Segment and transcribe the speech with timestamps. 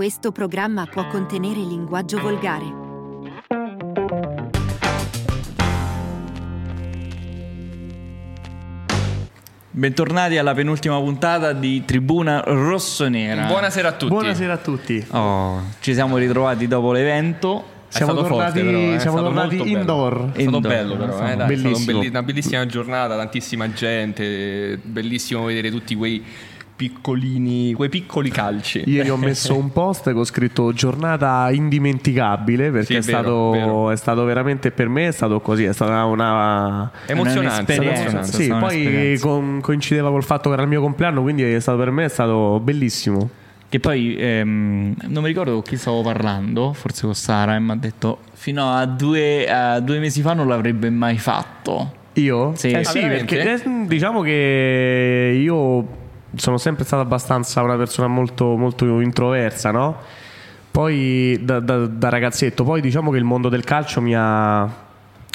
[0.00, 2.64] Questo programma può contenere linguaggio volgare.
[9.70, 13.44] Bentornati alla penultima puntata di Tribuna Rossonera.
[13.44, 14.12] Buonasera a tutti.
[14.14, 15.06] Buonasera a tutti.
[15.10, 17.62] Oh, ci siamo ritrovati dopo l'evento.
[17.88, 19.78] Siamo tornati, però, eh, è siamo stato tornati molto bello.
[19.80, 20.14] indoor.
[20.32, 21.98] È stato Indoor, bello però, eh, dai, è stata un bellissimo.
[21.98, 26.24] belli- una bellissima giornata, tantissima gente, bellissimo vedere tutti quei
[26.80, 28.82] piccolini, quei piccoli calci.
[28.86, 33.18] Ieri ho messo un post che ho scritto giornata indimenticabile perché Sì, è, è vero,
[33.18, 33.90] stato, vero.
[33.90, 39.60] è stato veramente per me è stato così, è stata una Emozionante, sì, poi con-
[39.60, 42.58] coincideva col fatto che era il mio compleanno, quindi è stato per me è stato
[42.62, 43.28] bellissimo.
[43.68, 47.70] Che poi ehm, non mi ricordo con chi stavo parlando, forse con Sara, e mi
[47.72, 51.92] ha detto fino a due, a due mesi fa non l'avrebbe mai fatto.
[52.14, 52.52] Io?
[52.56, 52.70] Sì.
[52.70, 55.98] Eh Ah, sì, perché eh, diciamo che io
[56.34, 59.96] sono sempre stato abbastanza una persona molto, molto introversa, no?
[60.70, 64.62] Poi da, da- da ragazzetto, poi diciamo che il mondo del calcio mi ha,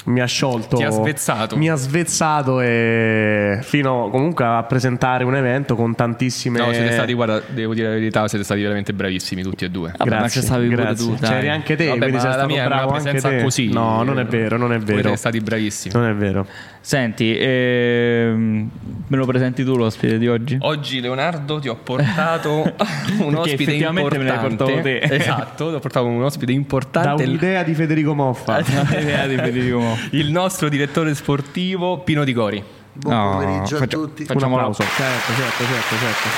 [0.06, 0.76] mi ha sciolto.
[0.76, 1.56] Ti ha svezzato.
[1.56, 6.58] Mi ha svezzato e fino comunque a presentare un evento con tantissime...
[6.58, 9.92] No, siete stati, guarda, devo dire la verità, siete stati veramente bravissimi tutti e due.
[9.96, 11.06] Vabbè, ma ci stavi pure grazie.
[11.06, 11.30] tu, dai.
[11.30, 13.28] C'eri anche te, Vabbè, quindi ma sei la stato mia è una bravo anche presenza
[13.28, 13.42] te.
[13.42, 13.72] così.
[13.72, 15.00] No, non è vero, non è vero.
[15.00, 15.94] siete stati bravissimi.
[15.94, 16.46] Non è vero.
[16.80, 18.70] Senti, ehm,
[19.08, 20.56] me lo presenti tu l'ospite di oggi?
[20.60, 22.62] Oggi Leonardo ti ho portato
[23.22, 24.72] un ospite effettivamente me l'hai importante.
[24.72, 25.14] portato te.
[25.16, 27.24] Esatto, ti ho portato un ospite Da importante.
[27.24, 28.60] un'idea di Federico Moffa.
[29.00, 29.95] Idea di Federico Moffa.
[30.12, 32.62] Il nostro direttore sportivo Pino Di Gori.
[32.92, 34.22] Buon No, pomeriggio faccia- a tutti.
[34.22, 34.82] Un Facciamo applauso.
[34.82, 36.28] Certo, certo, certo, certo.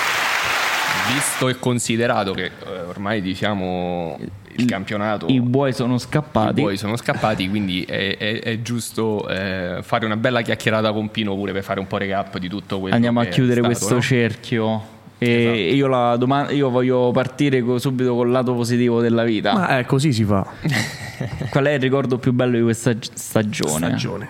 [1.12, 4.18] Visto e considerato che eh, ormai diciamo
[4.56, 6.60] il campionato I buoi sono i scappati.
[6.60, 11.34] buoi sono scappati, quindi è, è- è giusto eh, fare una bella chiacchierata con Pino
[11.34, 14.00] pure per fare un po' recap di tutto quello Andiamo a chiudere stato, questo no?
[14.02, 14.82] cerchio.
[15.20, 15.56] E Esatto.
[15.76, 19.52] io, la domanda, io voglio partire co- subito col lato positivo della vita.
[19.52, 20.46] Ma eh, così si fa.
[21.50, 23.86] Qual è il ricordo più bello di questa gi- stagione?
[23.88, 24.28] Stagione.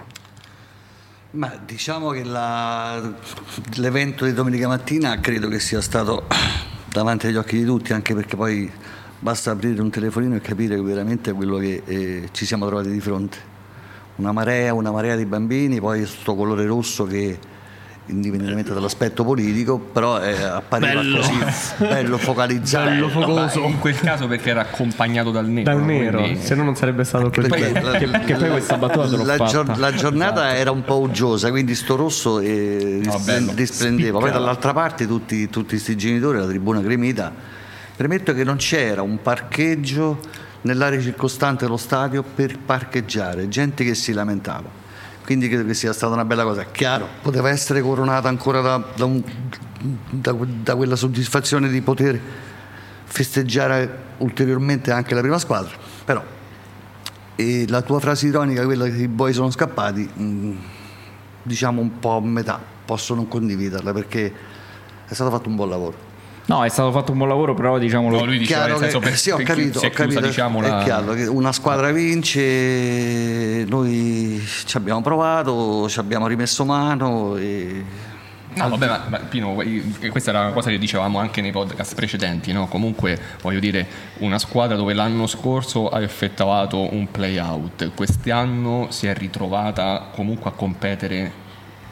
[1.33, 3.03] Ma diciamo che la-
[3.75, 6.25] l'evento di domenica mattina credo che sia stato
[6.91, 8.71] davanti agli occhi di tutti, anche perché poi
[9.19, 13.37] basta aprire un telefonino e capire veramente quello che eh, ci siamo trovati di fronte.
[14.16, 17.38] Una marea, una marea di bambini, poi questo colore rosso che
[18.09, 21.19] indipendentemente dall'aspetto politico, però eh, appariva Bello.
[21.19, 21.39] così
[21.79, 22.89] bello focalizzato.
[22.91, 23.61] Bello focoso.
[23.61, 25.71] Ma in quel caso perché era accompagnato dal nero.
[25.71, 25.87] Da un no?
[25.87, 27.49] nero, Quindi- se no non sarebbe stato così.
[27.49, 30.99] Perché la- Che- che poi questa battuta l'ho la, gior- la giornata era un po'
[31.01, 33.53] uggiosa, quindi sto rosso eh, No, bello.
[33.55, 34.19] risplendeva.
[34.19, 37.33] Poi dall'altra parte tutti questi genitori, la tribuna gremita.
[37.97, 40.21] Premetto che non c'era un parcheggio
[40.63, 44.78] nell'area circostante dello stadio per parcheggiare, gente che si lamentava.
[45.28, 46.65] Quindi credo che sia stata una bella cosa.
[46.65, 49.22] Chiaro, poteva essere coronata ancora da, da un-
[50.09, 52.19] da- da quella soddisfazione di poter
[53.05, 56.25] festeggiare ulteriormente anche la prima squadra, però
[57.34, 60.53] e la tua frase ironica, quella che i buoi sono scappati, mh,
[61.43, 64.33] diciamo un po' a metà, posso non condividerla perché
[65.06, 65.97] è stato fatto un buon lavoro.
[66.48, 68.20] No, è stato fatto un buon lavoro, però diciamolo.
[68.20, 70.62] No, lui diceva Chiaro nel senso che, per, sì, ho per- capito, ho capito, diciamo,
[70.62, 77.36] è la- chiaro che una squadra vince, noi ci abbiamo provato, ci abbiamo rimesso mano
[77.36, 77.84] e
[78.54, 79.54] No, vabbè, ma, ma Pino,
[80.10, 82.66] questa era una cosa che dicevamo anche nei podcast precedenti, no?
[82.66, 83.86] Comunque, voglio dire,
[84.19, 90.54] una squadra dove l'anno scorso ha effettuato un play-out, quest'anno si è ritrovata comunque a
[90.54, 91.47] competere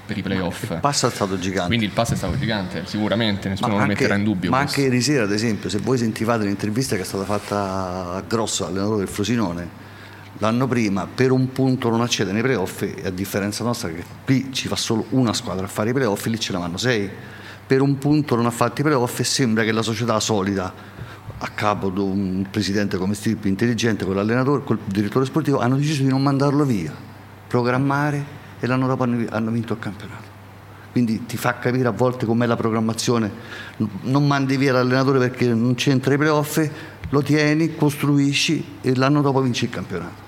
[0.06, 0.70] per i playoff.
[0.70, 1.66] il passo è stato gigante.
[1.66, 4.50] Quindi il passo è stato gigante, sicuramente, nessuno lo anche- metterà in dubbio.
[4.50, 4.80] ma questo.
[4.80, 8.66] anche ieri sera, ad esempio, se voi sentivate l'intervista che è stata fatta a Grosso,
[8.66, 9.68] allenatore del Frosinone,
[10.38, 14.52] l'anno prima per un punto non accede nei playoff e a differenza nostra che qui
[14.52, 17.10] ci fa solo una squadra a fare i playoff, lì ce ne vanno sei.
[17.66, 20.72] Per un punto non ha fatto i playoff e sembra che la società solida
[21.38, 26.02] a capo di un presidente come Stirpi intelligente con l'allenatore, col direttore sportivo hanno deciso
[26.02, 26.94] di non mandarlo via,
[27.48, 30.34] programmare e l'anno dopo hanno hanno vinto il campionato.
[30.92, 33.30] Quindi ti fa capire a volte com'è la programmazione.
[34.02, 36.66] Non mandi via l'allenatore perché non c'entra i playoff,
[37.10, 40.24] lo tieni, costruisci e l'anno dopo vinci il campionato.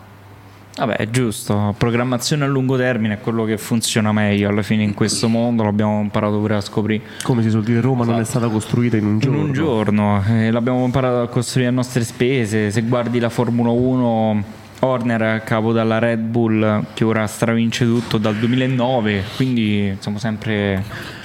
[0.76, 1.74] Vabbè, è giusto.
[1.76, 5.64] Programmazione a lungo termine è quello che funziona meglio alla fine in questo mondo.
[5.64, 9.06] L'abbiamo imparato pure a scoprire Come si suol dire, Roma non è stata costruita in
[9.06, 9.40] un in giorno.
[9.40, 10.22] un giorno.
[10.28, 12.70] eh, l'abbiamo imparato a costruire a nostre spese.
[12.70, 14.44] Se guardi la Formula 1,
[14.80, 19.24] Horner capo dalla Red Bull che ora stravince tutto dal 2009.
[19.36, 20.84] Quindi siamo sempre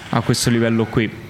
[0.10, 1.22] a questo livello qui.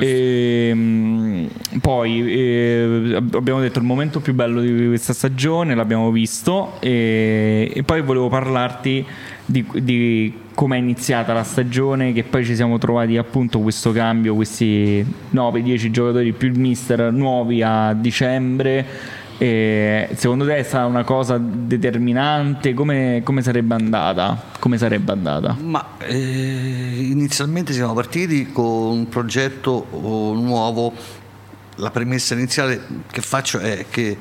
[0.00, 1.46] E, mm,
[1.80, 7.70] poi eh, ab- abbiamo detto il momento più bello di questa stagione, l'abbiamo visto e,
[7.74, 9.04] e poi volevo parlarti
[9.44, 14.34] di, di come è iniziata la stagione, che poi ci siamo trovati appunto questo cambio,
[14.34, 15.04] questi
[15.34, 19.20] 9-10 giocatori più il mister nuovi a dicembre.
[19.42, 22.74] E secondo te è stata una cosa determinante?
[22.74, 24.40] Come, come sarebbe andata?
[24.60, 25.56] Come sarebbe andata?
[25.60, 30.92] Ma eh, inizialmente siamo partiti con un progetto oh, nuovo.
[31.76, 34.16] La premessa iniziale che faccio è che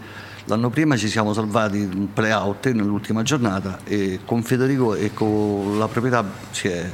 [0.45, 5.87] L'anno prima ci siamo salvati un play-out nell'ultima giornata e con Federico e con la
[5.87, 6.91] proprietà ci, è,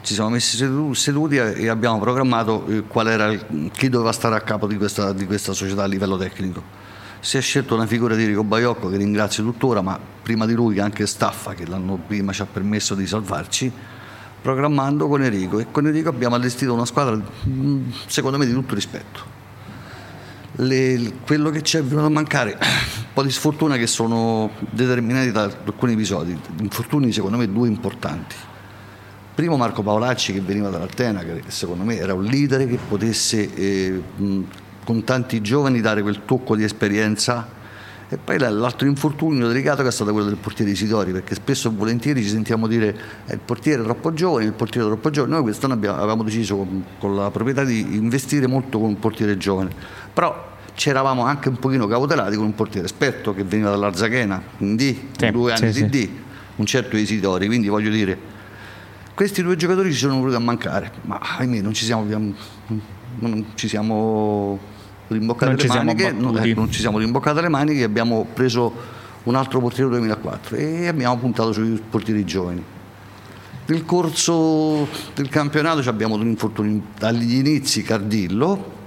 [0.00, 0.56] ci siamo messi
[0.94, 3.36] seduti e abbiamo programmato eh, era
[3.70, 6.79] chi doveva stare a capo di questa, di questa società a livello tecnico.
[7.22, 10.78] Si è scelto una figura di Enrico Baiocco che ringrazio tuttora, ma prima di lui
[10.78, 13.70] anche Staffa che l'anno prima ci ha permesso di salvarci,
[14.40, 15.58] programmando con Enrico.
[15.58, 19.38] E con Enrico abbiamo allestito una squadra mm, secondo me di tutto rispetto.
[20.56, 25.30] Le, quello che ci è venuto a mancare, un po' di sfortuna che sono determinati
[25.30, 28.34] da alcuni episodi, infortuni secondo me due importanti.
[29.34, 34.02] Primo Marco Paolacci che veniva dall'Altena, che secondo me era un leader che potesse eh,
[34.90, 37.58] con tanti giovani dare quel tocco di esperienza.
[38.08, 41.72] E poi l'altro infortunio delicato che è stato quello del portiere Isidori, perché spesso e
[41.72, 42.88] volentieri ci sentiamo dire
[43.26, 45.34] eh, il portiere è troppo giovane, il portiere è troppo giovane.
[45.34, 49.36] Noi quest'anno abbiamo, avevamo deciso con, con, la proprietà di investire molto con un portiere
[49.36, 49.70] giovane,
[50.12, 54.74] però ci eravamo anche un pochino cautelati con un portiere esperto che veniva dall'Arzachena, in
[54.74, 56.08] D, sì, due anni sì, di D,
[56.56, 58.18] un certo Isidori, quindi voglio dire,
[59.14, 62.04] questi due giocatori ci sono venuti a mancare, ma ahimè non ci siamo,
[63.20, 64.58] non ci siamo
[65.14, 69.34] rimboccate non le maniche, non, eh, non ci siamo rimboccate le maniche abbiamo preso un
[69.34, 72.62] altro portiere 2004 e abbiamo puntato sui portieri giovani.
[73.66, 78.78] Nel corso del campionato abbiamo un infortunio dagli inizi Cardillo,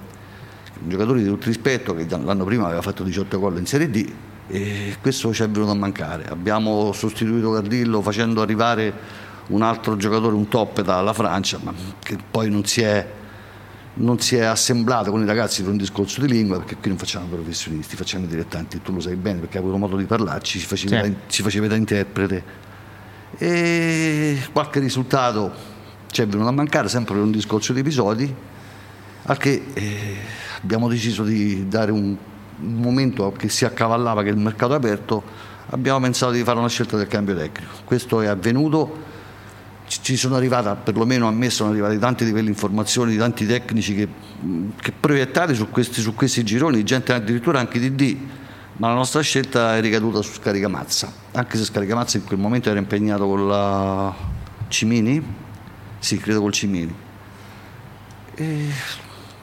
[0.82, 4.12] un giocatore di tutto rispetto che l'anno prima aveva fatto 18 gol in Serie D
[4.48, 6.26] e questo ci è venuto a mancare.
[6.28, 8.94] Abbiamo sostituito Cardillo facendo arrivare
[9.48, 13.08] un altro giocatore, un top dalla Francia, ma che poi non si è
[13.96, 16.98] non si è assemblato con i ragazzi per un discorso di lingua perché qui non
[16.98, 20.60] facciamo professionisti, facciamo i dilettanti, tu lo sai bene perché hai avuto modo di parlarci,
[20.60, 21.02] ci facevi, sì.
[21.02, 22.44] da, ci facevi da interprete
[23.38, 25.52] e qualche risultato
[26.10, 28.34] ci è venuto a mancare sempre per un discorso di episodi
[29.26, 30.18] al che eh,
[30.62, 32.16] abbiamo deciso di dare un,
[32.60, 35.24] un momento che si accavallava che il mercato è aperto
[35.68, 39.12] abbiamo pensato di fare una scelta del cambio tecnico questo è avvenuto
[40.02, 44.08] ci sono arrivate, perlomeno a me sono arrivate livelli di informazioni di tanti tecnici che,
[44.80, 48.18] che proiettati su questi, su questi, gironi, gente addirittura anche di D,
[48.78, 52.80] ma la nostra scelta è ricaduta su Scaricamazza, anche se Scaricamazza in quel momento era
[52.80, 54.14] impegnato con la
[54.68, 55.22] Cimini,
[56.00, 56.96] sì, credo col Cimini.
[58.36, 58.70] E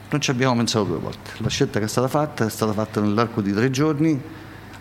[0.09, 2.99] non ci abbiamo pensato due volte, la scelta che è stata fatta è stata fatta
[2.99, 4.21] nell'arco di tre giorni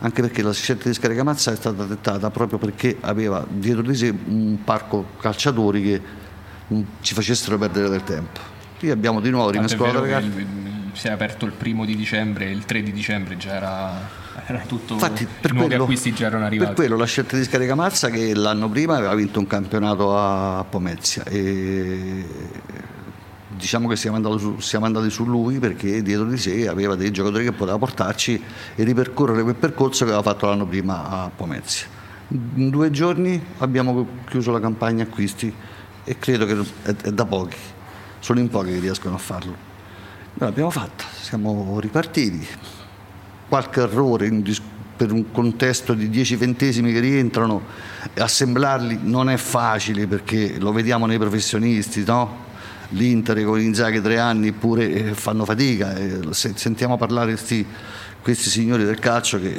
[0.01, 4.09] anche perché la scelta di Scaricamazza è stata dettata proprio perché aveva dietro di sé
[4.09, 6.01] un parco calciatori che
[7.01, 8.41] ci facessero perdere del tempo.
[8.79, 10.05] Qui abbiamo di nuovo rimescolato.
[10.93, 14.09] Si è aperto il primo di dicembre, il 3 di dicembre già era,
[14.47, 14.95] era tutto.
[14.95, 16.73] Infatti, per nuovi quello, acquisti già erano arrivati.
[16.73, 21.23] Per quello la scelta di Scaricamazza che l'anno prima aveva vinto un campionato a Pomezia
[21.25, 22.27] e
[23.61, 27.11] diciamo che siamo andati, su, siamo andati, su, lui perché dietro di sé aveva dei
[27.13, 28.43] giocatori che poteva portarci
[28.75, 31.87] e ripercorrere quel percorso che aveva fatto l'anno prima a Pomezia.
[32.29, 35.53] In due giorni abbiamo chiuso la campagna acquisti
[36.03, 37.57] e credo che è, è da pochi,
[38.19, 39.69] sono in pochi che riescono a farlo.
[40.35, 42.47] Noi l'abbiamo fatta, siamo ripartiti.
[43.49, 44.43] Qualche errore in,
[44.97, 47.63] per un contesto di 10 ventesimi che rientrano,
[48.17, 52.49] assemblarli non è facile perché lo vediamo nei professionisti, no?
[52.91, 55.95] l'Inter con Inzaghi tre anni pure eh, fanno fatica.
[56.33, 57.67] sentiamo parlare questi,
[58.23, 59.59] questi signori del calcio che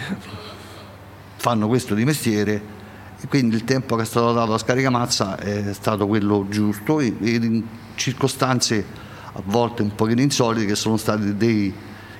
[1.36, 2.80] fanno questo di mestiere
[3.20, 7.14] e quindi il tempo che è stato dato a Scaricamazza è stato quello giusto e
[7.20, 7.64] in
[7.96, 8.86] circostanze
[9.34, 11.74] a volte un pochino insolite che sono stati dei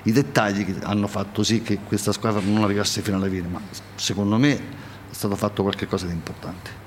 [0.04, 3.62] i dettagli che hanno fatto sì che questa squadra non arrivasse fino alla fine, ma
[3.96, 6.81] secondo me è stato fatto qualcosa di importante.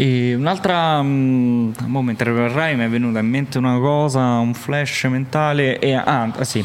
[0.00, 5.80] E un'altra, um, mentre parlerai mi è venuta in mente una cosa, un flash mentale,
[5.80, 6.64] e, ah, ah sì,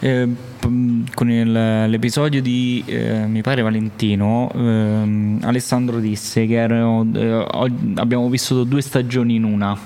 [0.00, 0.28] eh,
[1.14, 7.46] con il, l'episodio di, eh, mi pare Valentino, eh, Alessandro disse che erano, eh,
[7.94, 9.78] abbiamo vissuto due stagioni in una,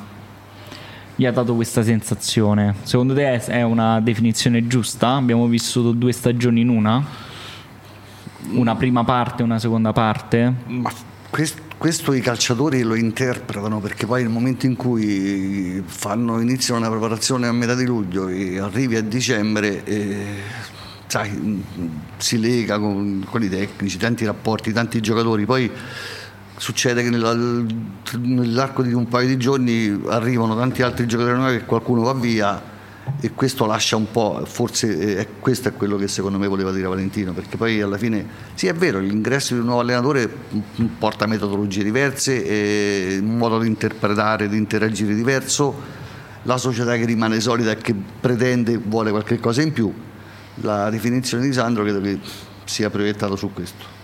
[1.17, 5.17] gli ha dato questa sensazione, secondo te è una definizione giusta?
[5.17, 7.05] Abbiamo vissuto due stagioni in una?
[8.53, 10.51] Una prima parte e una seconda parte?
[10.65, 10.91] Ma
[11.29, 16.89] questo questo i calciatori lo interpretano perché poi nel momento in cui fanno, iniziano una
[16.89, 20.27] preparazione a metà di luglio e arrivi a dicembre e,
[21.07, 21.63] sai,
[22.17, 25.71] si lega con, con, i tecnici, tanti rapporti, tanti giocatori, poi
[26.57, 31.65] succede che nella- nell'arco di un paio di giorni arrivano tanti altri giocatori nuovi che
[31.67, 32.75] qualcuno va via
[33.21, 36.87] e questo lascia un po', forse eh, questo è quello che secondo me voleva dire
[36.87, 40.29] Valentino, perché poi alla fine sì è vero, l'ingresso di un nuovo allenatore
[40.99, 45.75] porta metodologie diverse, e un modo di interpretare, di interagire diverso,
[46.43, 49.93] la società che rimane solida e che pretende, vuole qualche cosa in più,
[50.57, 52.19] la definizione di Sandro credo che
[52.65, 53.95] sia proiettata su questo.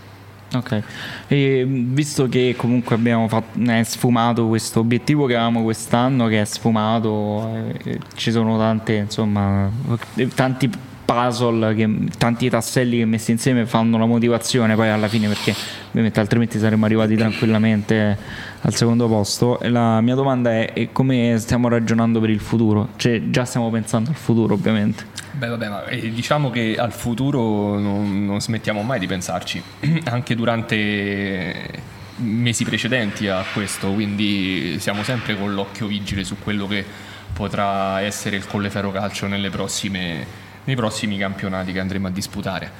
[0.54, 0.82] Ok,
[1.28, 6.44] e visto che comunque abbiamo fatto, è sfumato questo obiettivo che avevamo quest'anno, che è
[6.44, 7.50] sfumato,
[7.84, 9.70] eh, ci sono tante, insomma,
[10.16, 10.70] eh, tanti
[11.12, 11.88] puzzle, che,
[12.18, 15.54] tanti tasselli che messi insieme fanno la motivazione poi alla fine perché
[15.90, 18.16] ovviamente altrimenti saremmo arrivati tranquillamente
[18.60, 19.60] al secondo posto.
[19.60, 22.88] E la mia domanda è, è come stiamo ragionando per il futuro?
[22.96, 25.04] Cioè già stiamo pensando al futuro ovviamente.
[25.32, 29.62] Beh, vabbè, ma eh, diciamo che al futuro non, non smettiamo mai di pensarci,
[30.04, 36.84] anche durante mesi precedenti a questo, quindi siamo sempre con l'occhio vigile su quello che
[37.32, 42.70] potrà essere il Colleferro Calcio nelle prossime- nei prossimi campionati che andremo a disputare.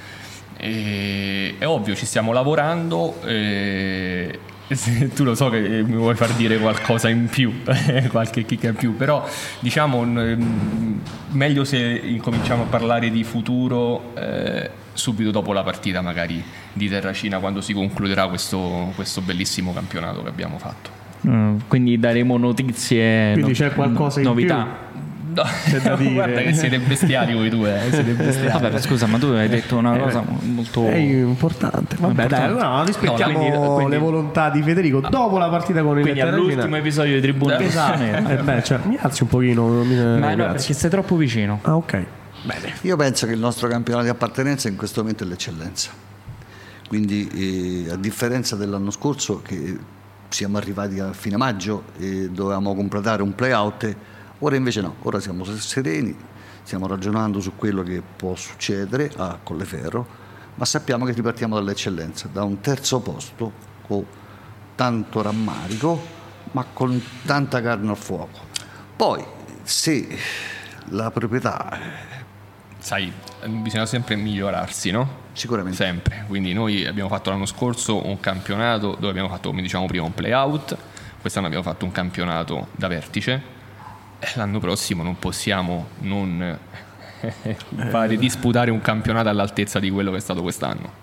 [0.57, 3.21] E- è ovvio, ci stiamo lavorando.
[3.25, 4.39] eh,
[4.75, 7.63] se- tu lo so che mi vuoi far dire qualcosa in più,
[8.11, 9.27] qualche chicca in più, però
[9.61, 10.99] diciamo mm,
[11.33, 17.39] meglio se incominciamo a parlare di futuro eh, subito dopo la partita magari di Terracina
[17.39, 21.01] quando si concluderà questo, questo bellissimo campionato che abbiamo fatto.
[21.27, 24.91] Mm, quindi daremo notizie, Quindi c'è qualcosa in novità.
[25.35, 25.43] No,
[25.83, 26.13] da dire.
[26.13, 28.61] guarda che siete bestiali voi due, eh, siete bestiali.
[28.61, 30.87] Vabbè, scusa, ma tu hai detto una cosa molto.
[30.89, 31.97] È importante.
[31.99, 32.55] Vabbè, Importante.
[32.55, 36.03] dai, no, rispettiamo No, quindi- quindi- le volontà di Federico dopo la partita con il
[36.03, 38.03] Quindi all'ultimo episodio di Tribuna Esatto.
[38.03, 39.67] Eh, beh, cioè, mi alzi un pochino.
[39.85, 41.59] Mi, Ma no, perché sei troppo vicino.
[41.63, 42.05] Ah, ok.
[42.45, 42.73] Bene.
[42.83, 45.91] Io penso che il nostro campionato di appartenenza in questo momento è l'eccellenza.
[46.89, 49.79] Quindi, eh, a differenza dell'anno scorso, che
[50.29, 53.97] siamo arrivati a fine maggio e dovevamo completare un play-out,
[54.45, 56.15] ora invece no, ora siamo sereni,
[56.63, 60.07] stiamo ragionando su quello che può succedere a Colleferro,
[60.57, 63.53] ma sappiamo che ripartiamo dall'eccellenza, da un terzo posto
[63.87, 64.05] con
[64.75, 66.01] tanto rammarico,
[66.53, 68.51] ma con tanta carne al fuoco.
[68.97, 69.25] Poi,
[69.63, 70.19] se
[70.89, 72.11] la proprietà
[72.83, 73.13] Sai,
[73.47, 75.21] bisogna sempre migliorarsi, no?
[75.35, 75.77] Sicuramente.
[75.77, 76.25] Sempre.
[76.27, 80.13] Quindi noi abbiamo fatto l'anno scorso un campionato dove abbiamo fatto, come diciamo prima, un
[80.13, 80.77] play-out.
[81.21, 83.61] Quest'anno abbiamo fatto un campionato da vertice.
[84.35, 86.57] L'anno prossimo non possiamo non
[87.91, 91.01] fare, disputare un campionato all'altezza di quello che è stato quest'anno.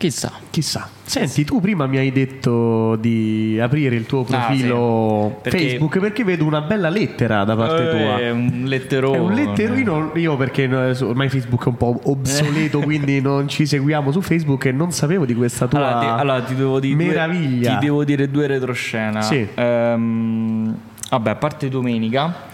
[0.00, 0.32] Chissà.
[0.48, 0.88] Chissà.
[1.04, 5.40] Senti, tu prima mi hai detto di aprire il tuo Ah, profilo sì.
[5.42, 8.18] Perché- Facebook perché vedo una bella lettera da parte tua.
[8.18, 9.16] È un letterone.
[9.18, 13.66] È un letterino, io perché eh, ormai Facebook è un po' obsoleto, quindi non ci
[13.66, 16.96] seguiamo su Facebook e non sapevo di questa tua Allora, ti, allora, ti devo dire
[16.96, 17.74] due- meraviglia.
[17.76, 19.20] ti devo dire due retroscena.
[19.20, 19.46] Sì.
[19.54, 20.76] Ehm,
[21.10, 22.48] vabbè, a parte domenica.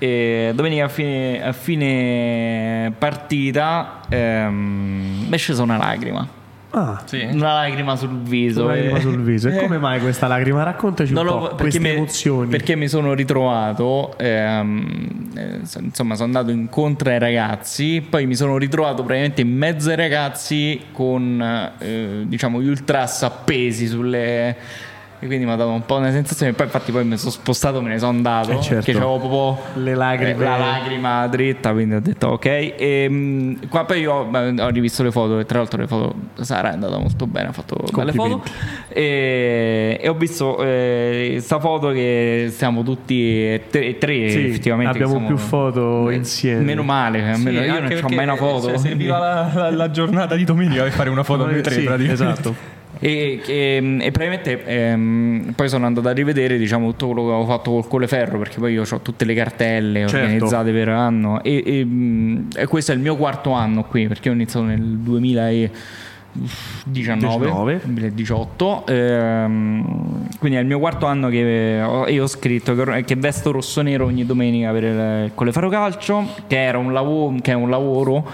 [0.00, 6.36] eh, domenica a fine, a fine partita ehm, mi è scesa una lacrima.
[6.70, 7.26] Ah, Sì?
[7.32, 8.64] Una lacrima sul viso.
[8.64, 9.48] una lacrima sul viso.
[9.48, 10.62] E Eh, come mai questa lacrima?
[10.64, 12.48] Raccontaci un Non lo- po' perché queste mi- emozioni.
[12.50, 18.34] Perché mi sono ritrovato, ehm, eh, so- insomma, sono andato incontro ai ragazzi, poi mi
[18.36, 24.54] sono ritrovato praticamente in mezzo ai ragazzi con, eh, diciamo, gli ultras appesi sulle...
[25.20, 26.52] E quindi mi ha dato un po' una sensazione.
[26.52, 28.52] Poi, infatti, poi mi sono spostato, me ne sono andato.
[28.52, 28.74] Eh, certo.
[28.76, 30.30] Perché c'avevo proprio Le lacrime.
[30.30, 31.72] eh, la lacrima dritta.
[31.72, 32.44] Quindi ho detto ok.
[32.46, 35.38] E, mh, qua poi io beh, ho rivisto le foto.
[35.40, 37.48] E tra l'altro, le foto Sara è andata molto bene.
[37.48, 38.42] Ha fatto belle foto.
[38.88, 44.92] E, e ho visto questa foto che siamo tutti e tre, tre Sì, effettivamente.
[44.92, 46.60] abbiamo siamo- più foto Eh, insieme.
[46.62, 48.68] Meno male, almeno io non ho mai una foto.
[48.68, 51.82] cioè, serviva la, la- la giornata di domenica per fare una foto noi tre Sì,
[51.82, 52.12] praticamente.
[52.12, 52.76] esatto.
[53.00, 57.46] E, e- e praticamente ehm, poi sono andato a rivedere diciamo, tutto quello che avevo
[57.46, 60.16] fatto col Coleferro perché poi io ho tutte le cartelle Certo.
[60.16, 64.30] organizzate per anno e, e, mh, e questo è il mio quarto anno qui perché
[64.30, 65.70] ho iniziato nel 2019
[66.84, 67.80] 19.
[67.84, 73.16] 2018 ehm, quindi è il mio quarto anno che ho, io ho scritto che, che
[73.16, 77.70] vesto rosso-nero ogni domenica per il, Colleferro Calcio che, era un lavoro, che è un
[77.70, 78.30] lavoro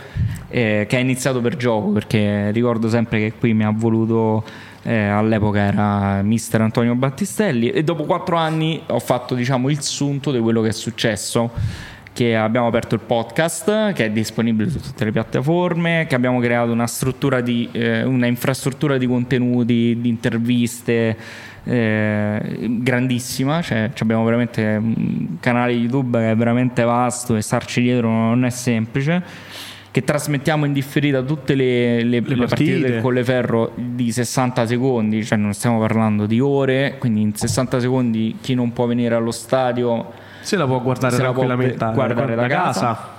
[0.48, 4.44] eh, che è iniziato per gioco perché ricordo sempre che qui mi ha voluto
[4.82, 10.30] eh, all'epoca era mister Antonio Battistelli e dopo quattro anni ho fatto diciamo il sunto
[10.30, 11.50] di quello che è successo
[12.14, 16.70] che abbiamo aperto il podcast che è disponibile su tutte le piattaforme che abbiamo creato
[16.70, 21.16] una struttura di eh, una infrastruttura di contenuti di interviste
[21.64, 27.82] eh, grandissima cioè ci abbiamo veramente un canale YouTube che è veramente vasto e starci
[27.82, 29.22] dietro non è semplice
[29.90, 32.46] che trasmettiamo in differita tutte le, le, le partite.
[32.46, 32.80] partite.
[32.80, 38.36] del Colleferro di 60 secondi, cioè non stiamo parlando di ore, quindi in 60 secondi
[38.40, 40.10] chi non può venire allo stadio
[40.44, 43.13] Se la può guardare Se la può tranquillamente guardare da casa.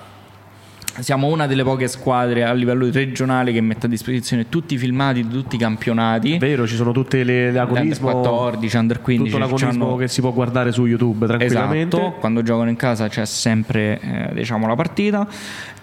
[1.00, 5.25] Siamo una delle poche squadre a livello regionale che mette a disposizione tutti i filmati
[5.28, 6.38] di tutti i campionati.
[6.38, 10.08] Vero, ci sono tutte le, le Under agonismo 14, under 15 tutto l'agonismo c'hanno- che
[10.08, 11.98] si può guardare su YouTube tranquillamente.
[11.98, 15.28] Esatto, quando giocano in casa c'è sempre eh, diciamo, la partita.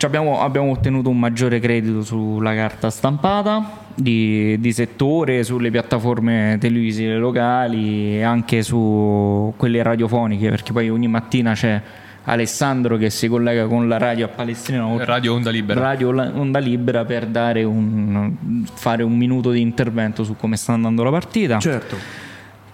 [0.00, 7.16] Abbiamo, abbiamo ottenuto un maggiore credito sulla carta stampata di, di settore, sulle piattaforme televisive
[7.16, 11.80] locali e anche su quelle radiofoniche, perché poi ogni mattina c'è
[12.24, 15.80] Alessandro che si collega con la radio a Palestrina Radio Onda Libera.
[15.80, 21.02] Radio Onda Libera per dare un, fare un minuto di intervento su come sta andando
[21.02, 21.96] la partita Certo.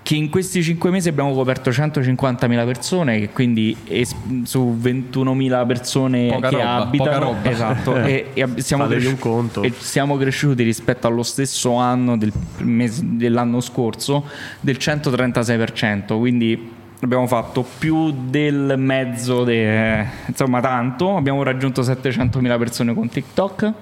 [0.02, 4.14] che in questi 5 mesi abbiamo coperto 150.000 persone, che quindi es-
[4.44, 7.50] su 21.000 persone Poca che roba, abitano, poca roba.
[7.50, 9.62] esatto, e, e siamo, cresci- un conto.
[9.62, 14.24] e siamo cresciuti rispetto allo stesso anno del mese- dell'anno scorso
[14.60, 22.94] del 136%, quindi abbiamo fatto più del mezzo, de- insomma tanto, abbiamo raggiunto 700.000 persone
[22.94, 23.72] con TikTok.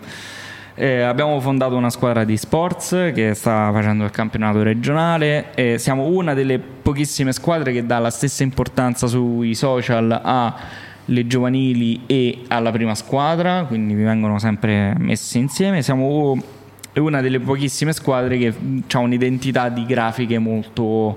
[0.78, 5.54] Eh, abbiamo fondato una squadra di sports che sta facendo il campionato regionale.
[5.54, 12.02] e siamo una delle pochissime squadre che dà la stessa importanza sui social alle giovanili
[12.04, 15.80] e alla prima squadra, quindi vengono sempre messi insieme.
[15.80, 16.36] Siamo
[17.00, 18.54] una delle pochissime squadre che
[18.92, 21.16] ha un'identità di grafiche molto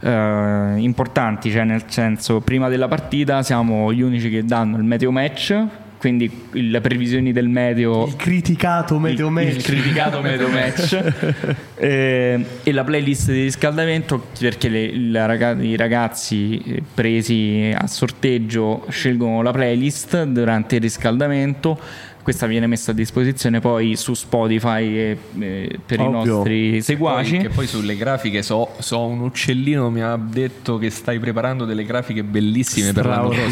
[0.00, 5.10] eh, importanti, cioè nel senso prima della partita siamo gli unici che danno il meteo
[5.10, 5.64] match,
[5.98, 9.54] quindi le previsioni del meteo Il criticato meteo il, match.
[9.56, 11.12] il criticato meteo match
[11.78, 18.86] Eh, e la playlist di riscaldamento perché le- la i ragazzi eh, presi a sorteggio
[18.88, 21.78] scelgono la playlist durante il riscaldamento
[22.26, 26.22] questa viene messa a disposizione poi su Spotify e, eh, per Ovvio.
[26.22, 30.76] i nostri seguaci Poi, che poi sulle grafiche so, so un uccellino mi ha detto
[30.76, 33.46] che stai preparando delle grafiche bellissime per l'anno prossimo.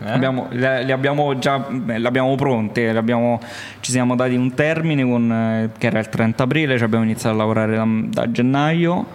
[0.00, 0.10] Eh?
[0.10, 3.38] Abbiamo- le, le abbiamo già beh, le abbiamo pronte, le abbiamo-
[3.78, 7.36] ci siamo dati un termine con, eh, che era il 30 aprile, ci abbiamo iniziato
[7.36, 9.06] a lavorare da, da gennaio,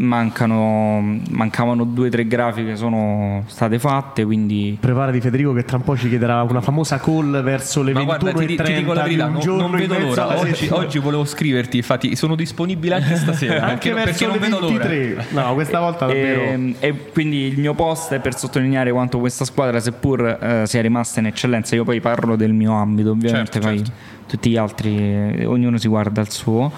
[0.00, 5.84] mancano, mancavano due o tre grafiche, sono state fatte, quindi Preparati Federico che tra un
[5.84, 9.02] po' ci chiederà una famosa call verso le Ma 21.30 guarda, ti, ti dico la
[9.02, 10.38] verità, non, non vedo l'ora.
[10.38, 13.62] Oggi, oggi volevo scriverti, infatti sono disponibile anche stasera.
[13.66, 14.88] anche perché verso non le vedo l'ora.
[14.88, 15.26] 23.
[15.30, 16.40] No, questa volta davvero.
[16.40, 20.80] E, e quindi il mio post è per sottolineare quanto questa squadra, seppur eh, sia
[20.80, 24.18] rimasta in eccellenza, io poi parlo del mio ambito, ovviamente Certo, poi certo.
[24.30, 26.70] Tutti gli altri, ognuno si guarda il suo,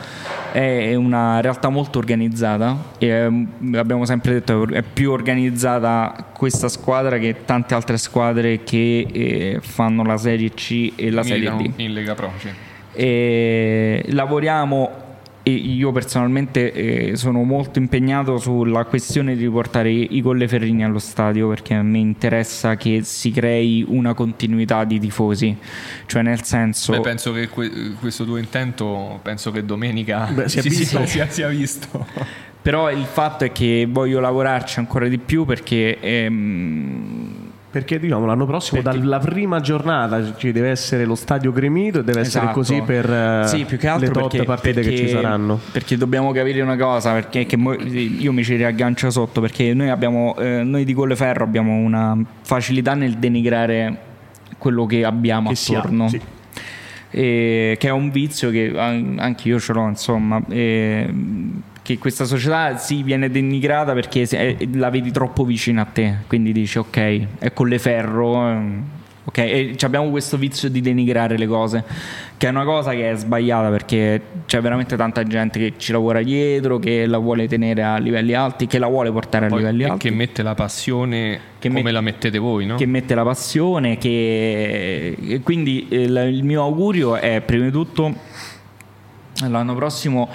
[0.52, 7.18] è una realtà molto organizzata e eh, abbiamo sempre detto è più organizzata questa squadra
[7.18, 11.80] che tante altre squadre che eh, fanno la Serie C e la Serie Militano D
[11.80, 12.32] in Lega Pro.
[12.38, 12.48] sì.
[12.94, 14.90] e lavoriamo
[15.44, 21.48] e io personalmente eh, sono molto impegnato sulla questione di riportare i Colleferrini allo stadio
[21.48, 25.56] perché a me interessa che si crei una continuità di tifosi
[26.06, 30.60] cioè nel senso Beh, penso che que- questo tuo intento, penso che domenica Beh, si
[30.62, 30.84] si visto.
[30.98, 32.06] sia, sia- sia visto.
[32.62, 37.41] però il fatto è che voglio lavorarci ancora di più perché ehm,
[37.72, 42.20] Perché diciamo l'anno prossimo dalla prima giornata ci deve essere lo stadio gremito e deve
[42.20, 42.58] essere Esatto.
[42.58, 45.58] così per eh, Sì, più che altro le tot perché, partite che perché- ci saranno.
[45.72, 49.88] Perché dobbiamo capire una cosa, perché che mo- io mi ci riaggancio sotto, perché noi
[49.88, 53.96] abbiamo, eh, noi di Colleferro abbiamo una facilità nel denigrare
[54.58, 56.08] quello che abbiamo Che attorno.
[56.08, 56.20] sì.
[57.14, 60.42] E- che è un vizio che an- anche io ce l'ho, insomma.
[60.48, 61.10] e-
[61.82, 66.18] che questa società si viene denigrata perché se- eh, la vedi troppo vicina a te,
[66.28, 68.48] quindi dici ok, è Colleferro.
[68.48, 68.82] ehm,
[69.24, 71.84] Ok, e abbiamo questo vizio di denigrare le cose,
[72.36, 76.20] che è una cosa che è sbagliata perché c'è veramente tanta gente che ci lavora
[76.22, 79.84] dietro, che la vuole tenere a livelli alti, che la vuole portare a Poi- livelli
[79.84, 82.74] e alti che mette la passione Che come met- la mettete voi, no?
[82.74, 88.12] che mette la passione, che e quindi il, il mio augurio è prima di tutto
[89.46, 90.28] l'anno prossimo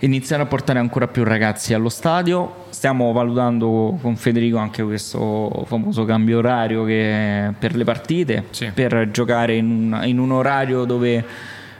[0.00, 2.64] iniziare a portare ancora più ragazzi allo stadio.
[2.70, 8.70] Stiamo valutando con Federico anche questo famoso cambio orario che- per le partite, Sì.
[8.74, 11.24] per giocare in un, in un orario dove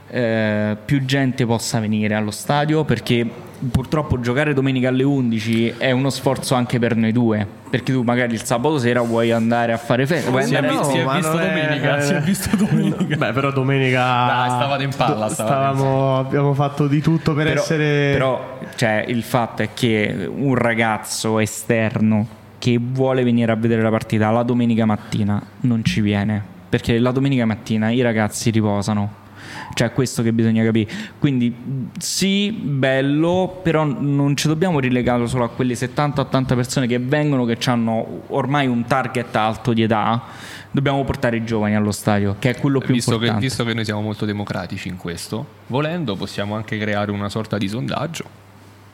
[0.09, 3.29] eh, più gente possa venire allo stadio perché
[3.71, 8.33] purtroppo giocare domenica alle 11 è uno sforzo anche per noi due perché tu magari
[8.33, 11.03] il sabato sera vuoi andare a fare festa vuoi Si è, andare a- si è
[11.03, 13.15] ma visto non è- domenica, si è visto domenica.
[13.17, 15.33] Beh, però domenica Dai, stavate in palla, stavate in
[15.77, 20.55] stavamo, abbiamo fatto di tutto per però, essere però, cioè, il fatto è che un
[20.55, 22.27] ragazzo esterno
[22.59, 27.11] che vuole venire a vedere la partita la domenica mattina non ci viene perché la
[27.11, 29.25] domenica mattina i ragazzi riposano.
[29.73, 30.89] Cioè, è questo che bisogna capire.
[31.19, 31.55] Quindi,
[31.99, 37.57] sì, bello, però non ci dobbiamo rilegare solo a quelle 70-80 persone che vengono, che
[37.69, 40.23] hanno ormai un target alto di età.
[40.71, 43.45] Dobbiamo portare i giovani allo stadio, che è quello più Visto che, importante.
[43.45, 47.67] visto che noi siamo molto democratici in questo, volendo possiamo anche creare una sorta di
[47.67, 48.45] sondaggio.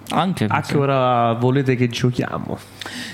[0.10, 2.58] Anche, A che ora volete che giochiamo?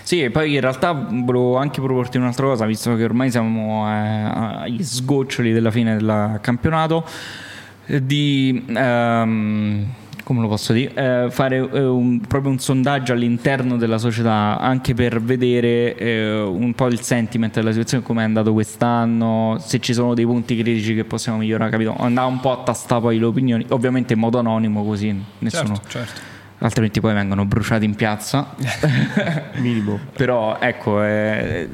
[0.02, 3.92] Sì, e poi in realtà volevo anche proporti un'altra cosa, visto che ormai siamo eh,
[3.94, 7.06] agli sgoccioli della fine del campionato,
[8.02, 8.66] di...
[8.68, 9.86] ehm,
[10.24, 10.94] come lo posso dire?
[10.94, 16.74] Eh, fare eh, un- proprio un sondaggio all'interno della società anche per vedere eh, un
[16.74, 20.94] po' il sentiment della situazione, come è andato quest'anno, se ci sono dei punti critici
[20.94, 21.96] che possiamo migliorare, capito?
[21.98, 25.76] Andare un po' a tastare poi le opinioni, ovviamente in modo anonimo così nessuno...
[25.76, 26.22] Certo, certo.
[26.62, 28.54] Altrimenti poi vengono bruciati in piazza.
[29.60, 29.98] Minimo.
[30.14, 31.68] Però ecco, eh,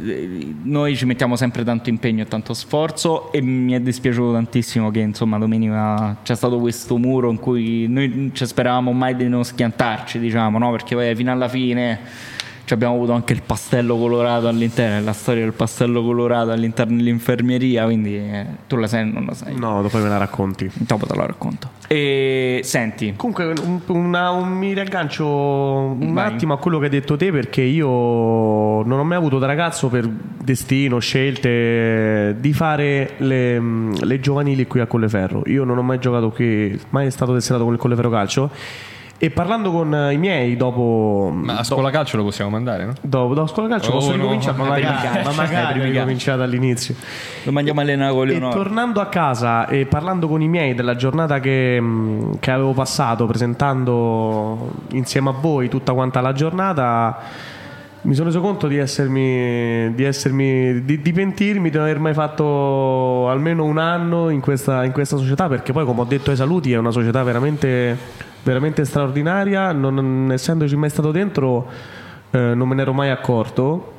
[0.63, 4.99] noi ci mettiamo sempre tanto impegno e tanto sforzo e mi è dispiaciuto tantissimo che
[4.99, 9.43] insomma domenica c'è stato questo muro in cui noi non ci speravamo mai di non
[9.43, 10.69] schiantarci, diciamo, no?
[10.71, 11.99] Perché poi fino alla fine
[12.65, 17.85] ci abbiamo avuto anche il pastello colorato all'interno, la storia del pastello colorato all'interno dell'infermieria,
[17.85, 19.55] quindi eh, tu la sai o non la sai?
[19.57, 20.69] No, dopo me la racconti.
[20.73, 21.69] Dopo te la racconto.
[21.87, 26.25] E senti, Comunque un- una- un- mi riaggancio un Vai.
[26.33, 27.87] attimo a quello che hai detto te perché io
[28.83, 33.59] non ho mai avuto da ragazzo per destino, scelte di fare le,
[34.01, 35.43] le giovanili qui a Colleferro.
[35.45, 38.49] Io non ho mai giocato qui, mai stato tesserato con il Colleferro Calcio
[39.17, 41.31] e parlando con i miei dopo...
[41.33, 42.93] Ma a scuola calcio lo possiamo mandare, no?
[43.01, 44.17] Dopo, dopo scuola calcio Oh, posso no.
[44.17, 44.57] ricominciare?
[44.57, 46.95] Ma primi magari, calci, ma magari ricominciare dall'inizio.
[47.43, 50.95] lo mandiamo a allenare con E tornando a casa e parlando con i miei della
[50.95, 57.17] giornata che, mh, che avevo passato presentando insieme a voi tutta quanta la giornata,
[58.01, 62.13] mi sono reso conto di essermi, di, essermi, di, di pentirmi di non aver mai
[62.13, 66.35] fatto almeno un anno in questa, in questa società, perché poi, come ho detto ai
[66.35, 67.97] saluti, è una società veramente,
[68.45, 69.71] veramente straordinaria.
[69.73, 71.67] Non, essendoci mai stato dentro,
[72.29, 73.93] eh, non me ne ero mai accorto.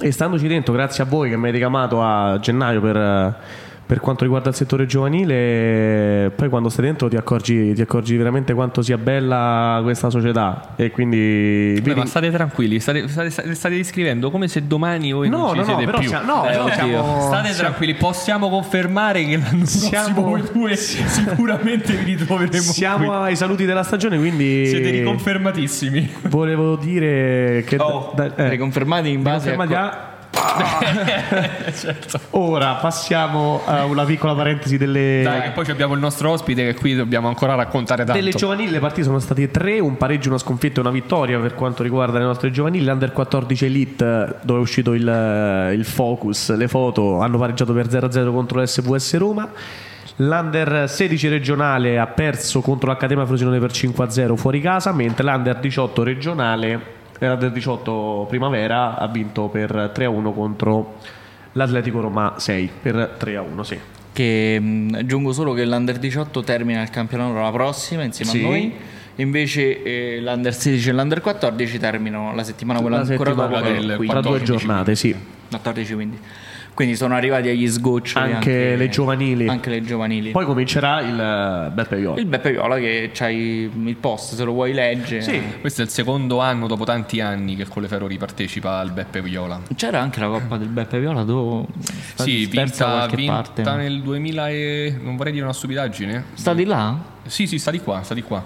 [0.00, 3.34] E standoci dentro, grazie a voi che mi avete chiamato a gennaio per, eh,
[3.90, 8.54] per quanto riguarda il settore giovanile, poi quando stai dentro ti accorgi, ti accorgi veramente
[8.54, 10.74] quanto sia bella questa società.
[10.76, 11.76] E quindi.
[11.82, 15.54] Beh, ma state tranquilli, state, state, state descrivendo come se domani voi No, non ci
[15.54, 16.06] no, no, siete però più.
[16.08, 20.76] siamo- no, Eh, siamo- State siamo- tranquilli, possiamo confermare che l'anno Siamo- prossimo voi due
[20.76, 23.14] sicuramente vi ritroveremo Siamo qui.
[23.16, 24.66] ai saluti della stagione, quindi.
[24.68, 26.08] Siete riconfermatissimi.
[26.28, 27.74] Volevo dire che.
[27.80, 29.90] Oh, da- eh, riconfermati in base riconfermati a...
[29.90, 30.18] a-
[32.30, 35.22] Ora passiamo a una piccola parentesi delle.
[35.22, 38.20] Dai, che poi abbiamo il nostro ospite che qui dobbiamo ancora raccontare tanto.
[38.20, 41.54] Delle giovanili le partite sono state tre, un pareggio, una sconfitta e una vittoria per
[41.54, 42.84] quanto riguarda le nostre giovanili.
[42.84, 48.32] L'Under 14 Elite, dove è uscito il, il focus, le foto, hanno pareggiato per 0-0
[48.32, 49.48] contro l'SVS Roma.
[50.16, 56.02] L'Under 16 regionale ha perso contro l'Accademia Frosinone per 5-0 fuori casa, mentre l'Under 18
[56.02, 60.96] regionale, l'Under 18 primavera, ha vinto per 3-1 contro
[61.52, 63.60] l'Atletico Roma 6 per 3-1.
[63.60, 63.78] Sì.
[64.12, 68.38] Che mh, aggiungo solo che l'Under 18 termina il campionato la prossima insieme Sì.
[68.38, 68.74] a noi.
[69.16, 73.72] Invece eh, l'Under 16 e l'Under 14 terminano la settimana quella La ancora settimana dopo,
[73.72, 73.96] che Tra 15.
[73.96, 75.16] due 14, giornate, sì.
[75.50, 75.94] 14
[76.74, 76.96] quindi.
[76.96, 79.48] Sono arrivati agli sgoccioli Anche le giovanili.
[79.48, 80.30] Anche le giovanili.
[80.30, 82.20] Poi comincerà il Beppe Viola.
[82.20, 85.22] il Beppe Viola che c'hai il post se lo vuoi leggere.
[85.22, 85.40] Sì.
[85.60, 89.60] Questo è il secondo anno dopo tanti anni che il Colleferro ripartecipa al Beppe Viola.
[89.74, 91.66] C'era anche la Coppa del Beppe Viola dove
[92.14, 93.62] Sì, vinta, vinta parte.
[93.62, 94.98] nel 2000 e...
[95.00, 96.24] non vorrei dire una stupidaggine.
[96.34, 96.98] Sta di là?
[97.26, 98.42] Sì, sì, sta di qua, sta di qua.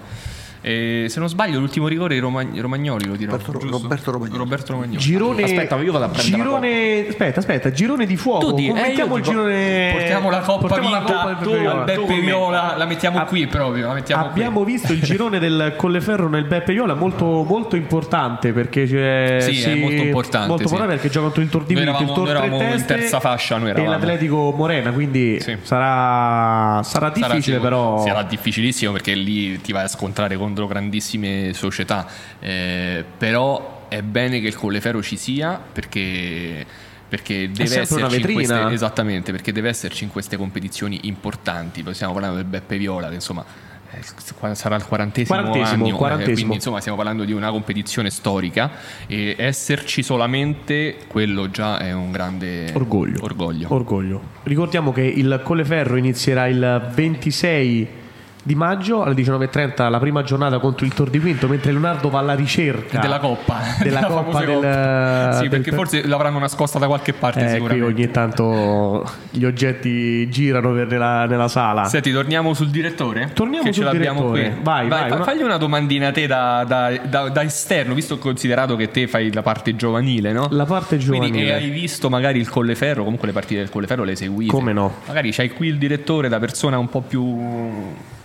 [0.67, 3.33] E se non sbaglio l'ultimo rigore i Romag- Romagnoli lo dirò.
[3.33, 3.59] Roberto-?
[3.69, 4.37] Roberto Romagnoli.
[4.39, 4.97] Roberto Romagnoli.
[4.97, 5.43] Girone.
[5.43, 7.05] Aspetta, io vado a prendere girone.
[7.07, 8.47] Aspetta, aspetta, girone di fuoco.
[8.47, 9.89] Tu di- eh, Commentiamo io il dico- girone.
[9.91, 11.71] Portiamo la coppa portiamo la vinta Coppa del tu Viola.
[11.71, 12.19] al Beppe con.
[12.19, 16.45] Viola, la mettiamo Ab- qui proprio, la mettiamo Abbiamo visto il girone del Colleferro nel
[16.45, 20.73] Beppe Viola molto, molto importante perché c'è Sì, è molto importante, molto sì.
[20.73, 22.85] importante perché gioca contro il Tor di Noi Vinto, il Tor noi Tre eravamo in
[22.85, 23.91] terza fascia, noi e eravamo.
[23.91, 25.55] l'Atletico Morena, quindi Sì.
[25.61, 31.51] sarà, sarà difficile sicur- però Sarà difficilissimo perché lì ti vai a scontrare contro grandissime
[31.53, 32.07] società.
[32.39, 36.65] Eh, però è bene che il Colleferro ci sia perché.
[37.07, 41.85] Perché deve esserci queste, esattamente perché deve esserci in queste competizioni importanti.
[41.91, 43.45] Stiamo parlando del Beppe Viola, che insomma
[43.91, 46.35] eh, sarà il quarantesimo, Quarantesimo, anno, eh, quarantesimo.
[46.35, 48.71] quindi insomma stiamo parlando di una competizione storica
[49.05, 53.23] e esserci solamente quello già è un grande Orgoglio.
[53.23, 53.67] orgoglio.
[53.71, 54.21] Orgoglio.
[54.43, 58.03] Ricordiamo che il Colleferro inizierà il 26
[58.47, 62.19] di maggio alle 19.30 la prima giornata contro il Tor di Quinto mentre Leonardo va
[62.19, 65.31] alla ricerca della coppa della, Della coppa del, coppa.
[65.33, 69.43] sì del- perché forse l'avranno nascosta da qualche parte eh, qui sicuramente ogni tanto gli
[69.45, 73.31] oggetti girano nella, nella sala Senti, torniamo sul direttore?
[73.33, 74.53] Torniamo che sul ce l'abbiamo direttore.
[74.53, 74.63] qui.
[74.63, 78.19] Vai, vai, fa- una- Fagli una domandina a te da, da- da- da esterno, visto
[78.19, 80.47] considerato che te fai la parte giovanile, no?
[80.51, 84.03] la parte Quindi giovanile e hai visto magari il Colleferro, comunque le partite del Colleferro
[84.03, 84.51] le hai seguite.
[84.51, 84.93] Come no?
[85.07, 87.23] Magari c'hai qui il direttore da persona un po' più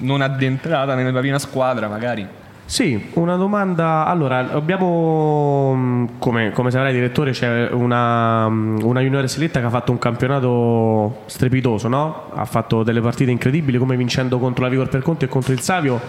[0.01, 2.27] non addentrata nella prima squadra, magari.
[2.71, 4.07] Sì, una domanda.
[4.07, 9.71] Allora, abbiamo, mh, come, come saprai, direttore, c'è una, mh, una junior seletta che ha
[9.71, 12.31] fatto un campionato strepitoso, no?
[12.33, 15.61] Ha fatto delle partite incredibili, come vincendo contro la Vigor per Conte e contro il
[15.61, 16.01] Savio.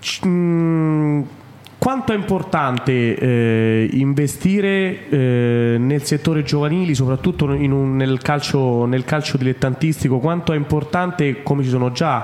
[0.00, 1.26] C- mh,
[1.80, 9.38] quanto è importante eh, investire eh, nel settore giovanili, soprattutto un- nel, calcio, nel calcio
[9.38, 10.18] dilettantistico?
[10.18, 12.22] Quanto è importante, come ci sono già,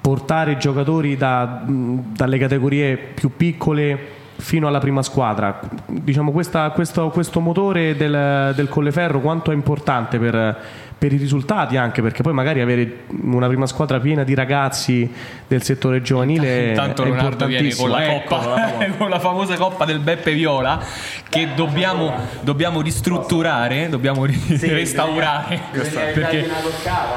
[0.00, 3.98] portare giocatori da- dalle categorie più piccole
[4.36, 5.60] fino alla prima squadra?
[5.86, 10.56] Diciamo, questa- questo, questo motore del, del Colleferro quanto è importante per,
[10.98, 15.10] per i risultati anche perché poi magari avere una prima squadra piena di ragazzi
[15.46, 18.36] del settore giovanile Intanto è Leonardo viene con la, coppa,
[18.76, 20.80] Ecco, la- con la famosa coppa del Beppe Viola
[21.28, 25.60] che dobbiamo, dobbiamo ristrutturare, dobbiamo ri- restaurare.
[25.72, 26.48] Perché,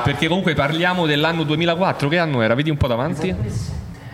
[0.03, 2.55] perché comunque parliamo dell'anno 2004, che anno era?
[2.55, 3.35] Vedi un po' davanti?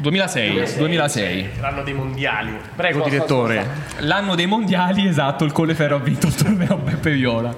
[0.03, 1.49] 2006, 2006.
[1.61, 2.51] L'anno dei mondiali.
[2.75, 3.65] Prego, direttore.
[3.99, 7.55] L'anno dei mondiali, esatto, il Colleferro ha vinto il torneo Beppe Viola.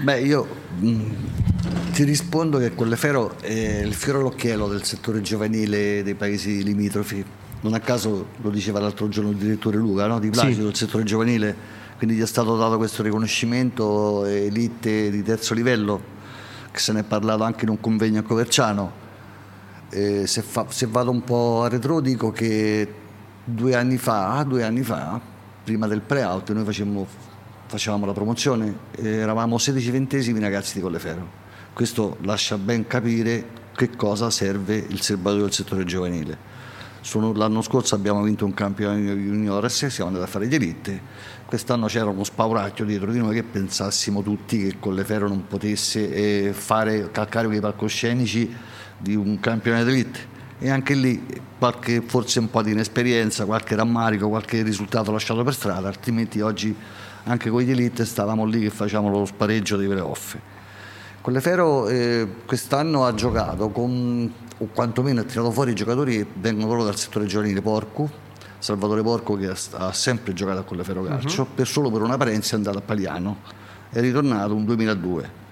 [0.00, 0.46] Beh, io
[0.78, 1.02] mh,
[1.92, 7.22] ti rispondo che Colleferro è il fiore all'occhiello del settore giovanile dei paesi limitrofi.
[7.60, 10.18] Non a caso lo diceva l'altro giorno il direttore Luca, no?
[10.18, 10.68] di Placido, Sì.
[10.68, 11.54] il settore giovanile,
[11.98, 16.00] quindi gli è stato dato questo riconoscimento elite di terzo livello,
[16.70, 18.97] che se ne è parlato anche in un convegno a Coverciano.
[19.90, 22.92] Eh, se, fa- se vado un po' a retro dico che
[23.42, 25.20] due anni fa, due anni fa,
[25.64, 27.06] prima del pre-out, noi facemmo,
[27.66, 31.46] facevamo la promozione, eravamo 16 ventesimi ragazzi di Colleferro.
[31.72, 36.56] Questo lascia ben capire che cosa serve il serbatoio del settore giovanile.
[37.34, 41.00] L'anno scorso abbiamo vinto un campionato juniores, siamo andati a fare gli elite.
[41.46, 46.52] Quest'anno c'era uno spauracchio dietro di noi che pensassimo tutti che Colleferro non potesse eh,
[46.52, 48.54] fare calcare quei palcoscenici
[48.98, 50.36] di un campionato d'elite.
[50.58, 51.24] E anche lì
[51.58, 56.74] qualche, forse un po' di inesperienza, qualche rammarico, qualche risultato lasciato per strada, altrimenti oggi
[57.24, 60.36] anche con gli elite stavamo lì che facevamo lo spareggio dei playoff.
[61.20, 66.66] Colleferro eh, quest'anno ha giocato con, o quantomeno ha tirato fuori i giocatori che vengono
[66.66, 68.10] proprio dal settore giovanile Porco,
[68.58, 72.56] Salvatore Porco che ha, sempre giocato a Colleferro Calcio, per solo per una parenza è
[72.56, 73.38] andato a Paliano,
[73.90, 75.46] è ritornato un 2002.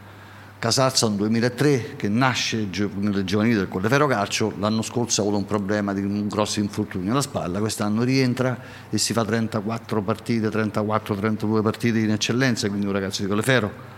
[0.59, 2.66] Casazza un 2003 che nasce
[2.99, 7.12] nelle giovanili del Colleferro Calcio, l'anno scorso ha avuto un problema di un grosso infortunio
[7.12, 12.92] alla spalla, quest'anno rientra e si fa 34 partite, 34-32 partite in eccellenza, quindi un
[12.92, 13.95] ragazzo di Colleferro.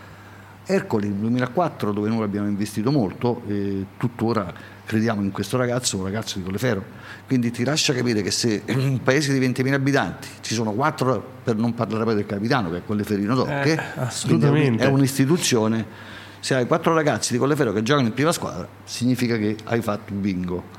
[0.66, 4.52] Ercoli nel 2004 dove noi abbiamo investito molto e tuttora
[4.84, 6.82] crediamo in questo ragazzo, un ragazzo di Colleferro.
[7.26, 11.24] Quindi ti lascia capire che se in un paese di 20.000 abitanti ci sono quattro,
[11.44, 14.84] per non parlare poi del capitano che è Colleferino un- assolutamente.
[14.84, 19.56] è un'istituzione, se hai quattro ragazzi di Colleferro che giocano in prima squadra significa che
[19.64, 20.76] hai fatto bingo.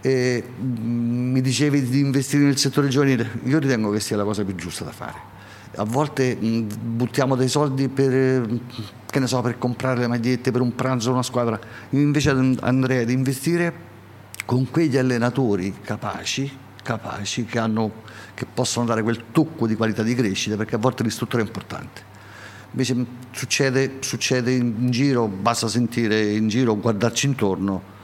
[0.00, 4.44] E, mm, mi dicevi di investire nel settore giovanile, io ritengo che sia la cosa
[4.44, 5.36] più giusta da fare.
[5.76, 8.48] A volte mh, buttiamo dei soldi per,
[9.24, 11.58] so, per comprare le magliette, per un pranzo, una squadra.
[11.90, 13.86] Io invece and- andrei ad investire
[14.44, 16.50] con quegli allenatori capaci,
[16.82, 18.02] capaci che, hanno,
[18.34, 22.16] che possono dare quel tocco di qualità di crescita, perché a volte l'istruttore è importante.
[22.70, 27.96] Invece succede, succede in giro, basta sentire in giro, guardarci intorno.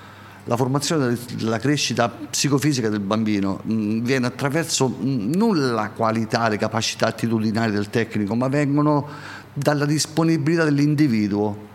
[0.46, 6.59] La formazione della crescita psicofisica del bambino mh, viene attraverso mh, non la qualità, le
[6.59, 9.07] capacità attitudinali del tecnico, ma vengono
[9.55, 11.72] dalla disponibilità dell'individuo.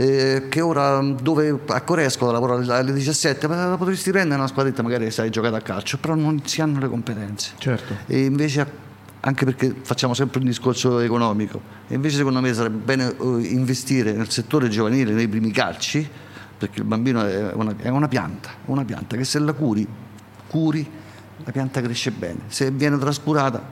[0.00, 4.80] eh, che ora dove a Coresco lavora alle 17, ma la potresti prendere una squadretta
[4.82, 7.52] magari se hai giocato a calcio, però non si hanno le competenze.
[7.58, 7.96] Certo.
[8.06, 8.64] E invece,
[9.28, 14.12] anche perché facciamo sempre un discorso economico, e invece secondo me sarebbe bene eh, investire
[14.12, 16.08] nel settore giovanile, nei primi calci,
[16.58, 19.86] perché il bambino è una, è una pianta, una pianta che se la curi,
[20.48, 20.90] curi,
[21.44, 22.40] la pianta cresce bene.
[22.48, 23.62] Se viene trascurata,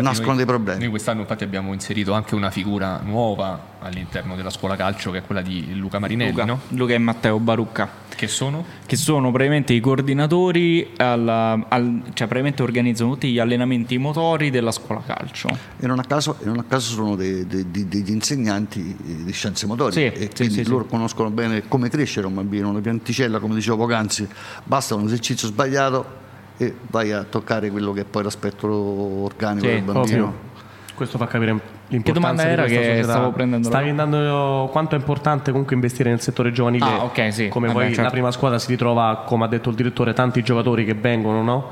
[0.00, 0.80] nascono noi- dei problemi.
[0.80, 5.22] Noi quest'anno infatti abbiamo inserito anche una figura nuova all'interno della scuola calcio che è
[5.22, 6.60] quella di Luca Marinelli, Luca, no?
[6.68, 8.08] Luca e Matteo Barucca.
[8.20, 8.64] Che sono?
[8.84, 14.72] che sono praticamente i coordinatori, alla- al- cioè praticamente organizzano tutti gli allenamenti motori della
[14.72, 15.48] scuola calcio.
[15.78, 19.32] E non a caso, e non a caso sono dei- dei- dei- degli insegnanti di
[19.32, 20.68] scienze motorie Sì, e sì, quindi sì, sì.
[20.70, 24.28] loro conoscono bene come crescere un bambino, una pianticella, come dicevo poc'anzi,
[24.64, 26.18] basta un esercizio sbagliato
[26.62, 30.00] e vai a toccare quello che è poi l'aspetto organico Sì, del bambino.
[30.24, 30.48] Ovvio.
[30.94, 33.10] Questo fa capire l'importanza Che domanda di era questa che società.
[33.12, 36.84] stavo prendendo la- Stavi andando quanto è importante comunque investire nel settore giovanile.
[36.84, 37.48] Ah, ok, sì.
[37.48, 38.02] Come Vabbè, poi certo.
[38.02, 41.68] la prima squadra si ritrova, come ha detto il direttore, tanti giocatori che vengono, no?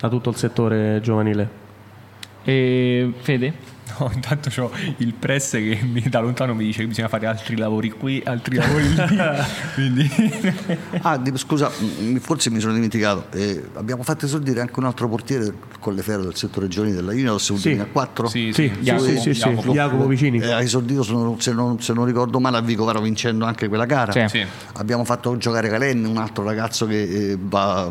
[0.00, 1.48] Da tutto il settore giovanile.
[2.42, 3.54] E Fede?
[3.98, 7.56] No, intanto ho il press che mi- da lontano mi dice che bisogna fare altri
[7.56, 8.94] lavori qui, altri lavori lì.
[9.74, 10.10] Quindi
[11.02, 11.70] Ah, di- scusa,
[12.20, 13.26] forse mi sono dimenticato.
[13.36, 17.50] Eh, abbiamo fatto esordire anche un altro portiere del Colleferro del settore giovanile della Juniors
[17.50, 17.68] nel Sì.
[17.70, 18.28] 2004.
[18.28, 19.40] Sì, Sì, sì, Jacopo, sì, sì, sì.
[19.40, 19.72] Jacopo.
[19.72, 20.38] Jacopo Vicini.
[20.40, 23.68] Eh, ha esordito, se non, se non- se non ricordo male, a Vicovaro vincendo anche
[23.68, 24.12] quella gara.
[24.12, 24.24] Sì.
[24.28, 24.46] Sì.
[24.74, 27.02] Abbiamo fatto giocare Calenni, un altro ragazzo che
[27.32, 27.90] eh, va-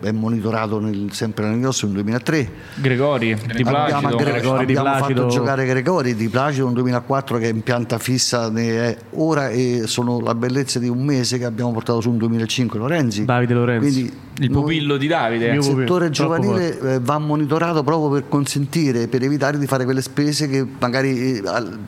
[0.00, 2.50] è monitorato nel- sempre nel Juniors nel 2003.
[2.74, 4.06] Gregori, Di abbiamo Placido.
[4.16, 5.26] aggre- Gregori Di abbiamo Placido.
[5.38, 9.82] Giocare Gregori di Placido nel 2004 che è in pianta fissa ne è ora e
[9.86, 13.24] sono la bellezza di un mese che abbiamo portato su un 2005 Lorenzi.
[13.24, 13.92] Davide Lorenzi.
[13.92, 15.46] Quindi Il noi- pupillo di Davide.
[15.54, 20.48] Il settore giovanile eh, va monitorato proprio per consentire, per evitare di fare quelle spese
[20.48, 21.42] che magari eh,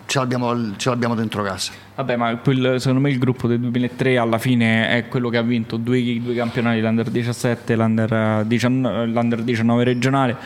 [0.07, 1.73] ce l'abbiamo, ce l'abbiamo dentro casa.
[1.97, 5.43] Vabbè, ma quel- secondo me il gruppo del 2003 alla fine è quello che ha
[5.43, 10.37] vinto due, due campionati, l'Under 17 e l'Under, 19, l'Under 19 regionale.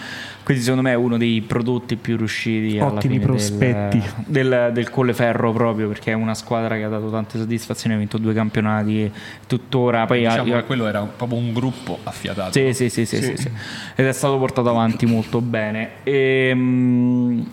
[0.45, 4.03] Quindi secondo me è uno dei prodotti più riusciti alla Ottimi fine prospetti.
[4.27, 7.99] Del, del, del Colleferro proprio perché è una squadra che ha dato tante soddisfazioni, ha
[7.99, 9.11] vinto due campionati
[9.47, 10.05] tuttora.
[10.05, 12.53] Poi ha- diciamo che quello era proprio un gruppo affiatato.
[12.53, 13.51] Sì, sì, sì, sì, sì, sì.
[13.95, 15.93] Ed è stato portato avanti molto bene.
[16.03, 17.49] Ehm,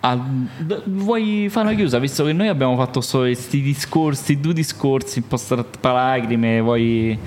[0.00, 0.18] ah,
[0.58, 1.98] d- vuoi fare una chiusa?
[1.98, 7.18] Visto che noi abbiamo fatto questi discorsi, due discorsi un po' strappalacrime, vuoi,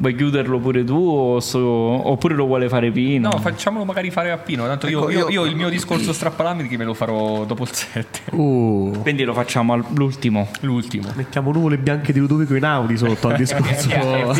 [0.00, 3.28] vuoi chiuderlo pure tu o so- oppure lo vuole fare Pino?
[3.30, 4.66] No, facciamolo magari fare a Pino.
[4.66, 7.70] Tanto io, Ecco, io- io- io il mio discorso strappalacrime me lo farò dopo il
[7.72, 8.20] 7.
[8.32, 10.48] Uh, Quindi lo facciamo all'ultimo.
[10.60, 11.08] L'ultimo.
[11.14, 13.88] mettiamo nuvole bianche di Ludovico Inaudi sotto al discorso.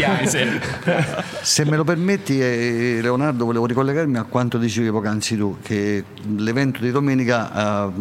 [1.42, 6.04] Se me lo permetti, eh, Leonardo, volevo ricollegarmi a quanto dicevi poc'anzi tu, che
[6.36, 7.92] l'evento di domenica eh,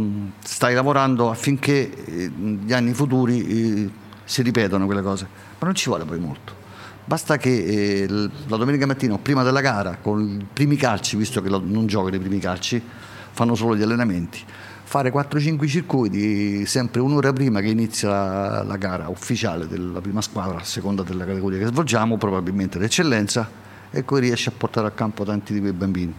[0.43, 2.31] stai lavorando affinché eh,
[2.63, 3.89] gli anni futuri eh,
[4.23, 5.27] si ripetano quelle cose,
[5.59, 6.53] ma non ci vuole poi molto.
[7.09, 11.41] Basta che eh, la domenica mattina o prima della gara, con i primi calci, visto
[11.41, 12.79] che non giocano i primi calci,
[13.31, 14.39] fanno solo gli allenamenti,
[14.83, 20.63] fare 4-5 circuiti sempre un'ora prima che inizia la, gara ufficiale della prima squadra, a
[20.63, 23.49] seconda della categoria che svolgiamo, probabilmente l'eccellenza,
[23.89, 26.13] e poi riesce a portare a campo tanti di quei bambini.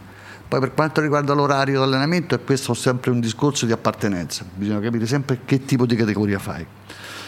[0.48, 4.44] Poi per quanto riguarda l'orario di allenamento, e questo è sempre un discorso di appartenenza,
[4.52, 6.66] bisogna capire sempre che tipo di categoria fai.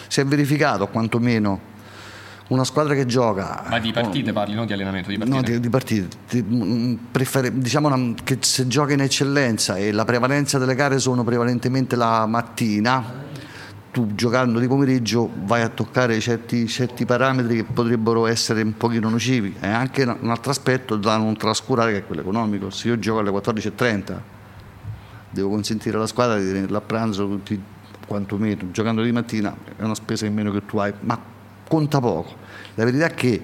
[0.09, 1.71] Si è verificato quantomeno
[2.53, 5.37] una squadra che gioca Ma di partite parli, non di allenamento, di partite.
[5.37, 6.17] No, di, di partite.
[6.29, 10.99] Di- mm, prefere- diciamo una- che se gioca in eccellenza e la prevalenza delle gare
[10.99, 13.31] sono prevalentemente la mattina,
[13.91, 19.09] tu giocando di pomeriggio vai a toccare certi, certi parametri che potrebbero essere un pochino
[19.09, 19.57] nocivi.
[19.59, 22.71] E anche un altro aspetto da non trascurare che è quello economico.
[22.71, 24.21] Se io gioco alle 14.30
[25.31, 27.61] devo consentire alla squadra di tenerla a pranzo tutti
[28.07, 31.19] quantomeno, giocando di mattina è una spesa in meno che tu hai, ma
[31.73, 32.35] conta poco.
[32.75, 33.43] La verità è che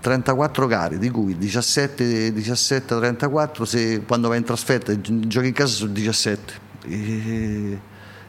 [0.00, 5.46] 34 gare, di cui 17, 17 a 34, se quando vai in trasferta gi- giochi
[5.46, 6.54] in casa sono 17.
[6.86, 7.80] E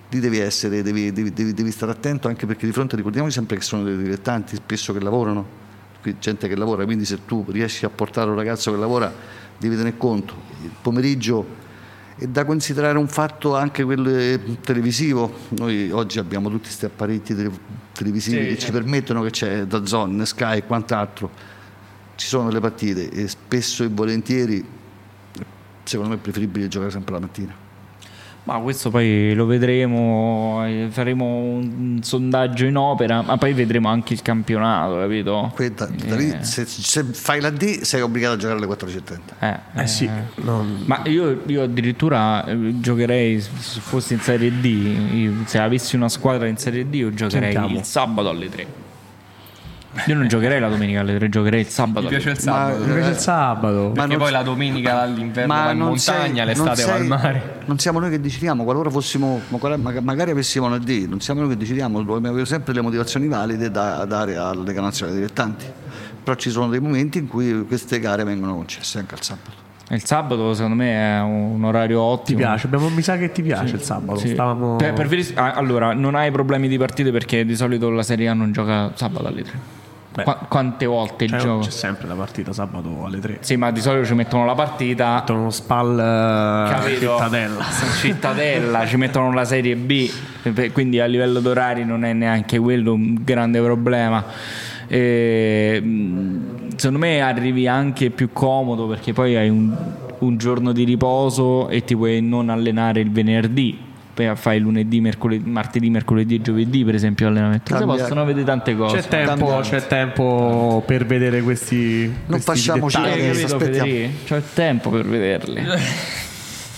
[0.08, 3.58] lì devi essere, devi, devi- devi- devi stare attento anche perché di fronte ricordiamoci sempre
[3.58, 5.62] che sono dei dilettanti spesso che lavorano,
[6.20, 9.12] gente che lavora, quindi se tu riesci a portare un ragazzo che lavora
[9.58, 10.36] devi tener conto.
[10.62, 11.44] Il pomeriggio
[12.18, 15.34] è da considerare un fatto anche quello eh, televisivo.
[15.58, 17.34] Noi oggi abbiamo tutti questi apparecchi
[17.94, 18.66] televisivi Sì, che sì.
[18.66, 21.30] ci permettono che c'è da Zone, Sky e quant'altro.
[22.16, 24.64] Ci sono le partite e spesso e volentieri
[25.84, 27.63] secondo me è preferibile giocare sempre la mattina.
[28.46, 34.12] Ma questo poi lo vedremo, eh, faremo un, sondaggio in opera, ma poi vedremo anche
[34.14, 35.52] il campionato, capito?
[35.56, 39.20] Que- da- da lì, se, se fai la D sei obbligato a giocare alle 14.30.
[39.40, 44.66] Eh, Eh sì, non- Ma io, io addirittura eh, giocherei, se fossi in Serie D,
[44.66, 47.78] io- se avessi una squadra in Serie D, io giocherei Sentiamo.
[47.80, 48.68] il sabato alle 3.
[50.08, 52.32] Io non giocherei la domenica alle 3, giocherei il sabato Mi alle piace 3.
[52.34, 52.78] il sabato.
[52.80, 53.92] Ma- mi piace il sabato.
[53.96, 57.08] Ma perché poi la domenica all'inverno va in montagna, sei- l'estate non va al sei-
[57.08, 57.56] mare.
[57.66, 61.58] Non siamo noi che decidiamo, qualora fossimo, magari- avessimo una D, non siamo noi che
[61.58, 65.66] decidiamo, dobbiamo avere sempre le motivazioni valide da dare alla Lega Nazionale dilettanti.
[66.24, 69.62] Però ci sono dei momenti in cui queste gare vengono concesse anche al sabato.
[69.90, 72.38] Il sabato secondo me è un orario Ti ottimo.
[72.40, 72.66] piace?
[72.66, 74.18] Abbiamo, mi sa che ti piace il sabato.
[74.20, 74.30] Sì.
[74.30, 74.78] Stavamo...
[74.78, 78.52] Per- per allora, non hai problemi di partite perché di solito la Serie A non
[78.52, 79.82] gioca sabato alle 3.
[80.22, 81.66] Qua- quante volte C'è, gioca?
[81.66, 83.38] c'è sempre la partita sabato alle 3.
[83.42, 85.16] Sì, ma di solito ci mettono la partita.
[85.16, 87.16] Mettono uno spal eh, Capito?
[87.16, 87.64] cittadella.
[88.00, 90.10] Cittadella, ci mettono la Serie B,
[90.72, 94.24] quindi a livello d'orari non è neanche quello un grande problema.
[94.88, 95.82] E,
[96.76, 99.74] secondo me arrivi anche più comodo perché poi hai un,
[100.20, 103.92] un giorno di riposo e ti puoi non allenare il venerdì.
[104.14, 107.74] Poi fai lunedì, mercoledì, martedì, mercoledì e giovedì, per esempio, allenamento.
[107.74, 108.98] Si Cambia- possono vedere tante cose.
[108.98, 112.06] C'è tempo, c'è tempo per vedere questi.
[112.28, 112.98] Non questi facciamoci.
[113.58, 114.14] Federico?
[114.28, 115.62] C'ho il tempo per vederli.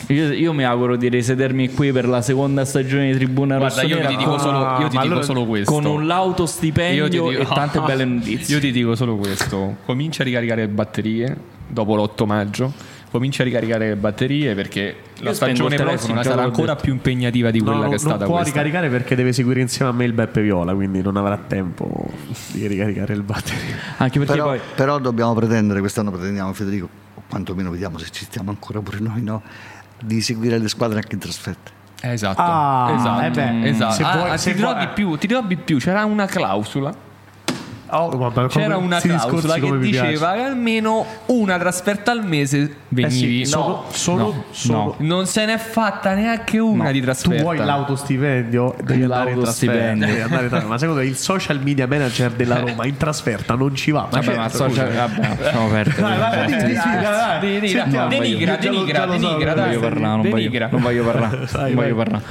[0.10, 4.06] Io, io mi auguro di risedermi qui per la seconda stagione di Tribuna Guarda, io
[4.06, 5.72] ti dico con, solo, io ti dico allora- solo questo.
[5.74, 8.54] con un lauto Io ti stipendio dico- e tante belle notizie.
[8.56, 11.36] Io ti dico solo questo: comincia a ricaricare le batterie
[11.68, 12.72] dopo l'8 maggio.
[13.16, 16.84] Comincia a ricaricare le batterie perché la Io stagione prossima sarà ancora detto.
[16.84, 18.54] più impegnativa di No, quella non, che è stata non può questa.
[18.54, 22.12] ricaricare perché deve seguire insieme a me il Beppe Viola, quindi non avrà tempo
[22.52, 23.74] di ricaricare il batterio.
[24.00, 28.26] Anche perché Però, poi però dobbiamo pretendere, quest'anno pretendiamo Federico, o quantomeno vediamo se ci
[28.26, 29.42] stiamo ancora pure noi, no?
[30.04, 31.72] di seguire le squadre anche in trasferta.
[32.02, 33.94] Esatto, Ah, esatto, eh beh, esatto.
[33.94, 36.04] se Ah, vuoi- ah, se ti dirò vuoi- di più, ti dirò di più, c'era
[36.04, 36.94] una clausola
[37.88, 42.70] Oh, vabbè, C'era come- una clausola che diceva che almeno una trasferta al mese Eh
[42.90, 43.46] venivi.
[43.46, 47.42] sì, solo, solo, no, solo- Non se n'è fatta neanche una di Tu trasferta.
[47.44, 48.76] vuoi l'autostipendio?
[48.84, 49.74] Devi andare in trasferta.
[49.76, 50.06] L'autostipendio.
[50.08, 50.68] Devi andare in trasferta.
[50.68, 54.08] Ma secondo me il social media manager della Roma in trasferta non ci va.
[54.12, 55.08] Ma Vabbè, ma certo, social, scusa.
[55.08, 57.40] vabbè, lasciamo perdere.
[57.40, 59.20] Denigra, denigra, denigra, denigra, non
[59.62, 62.24] voglio parlare, non voglio, parlare.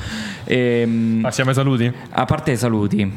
[0.45, 1.93] Ehm, Passiamo ai saluti?
[2.11, 3.13] a parte i saluti,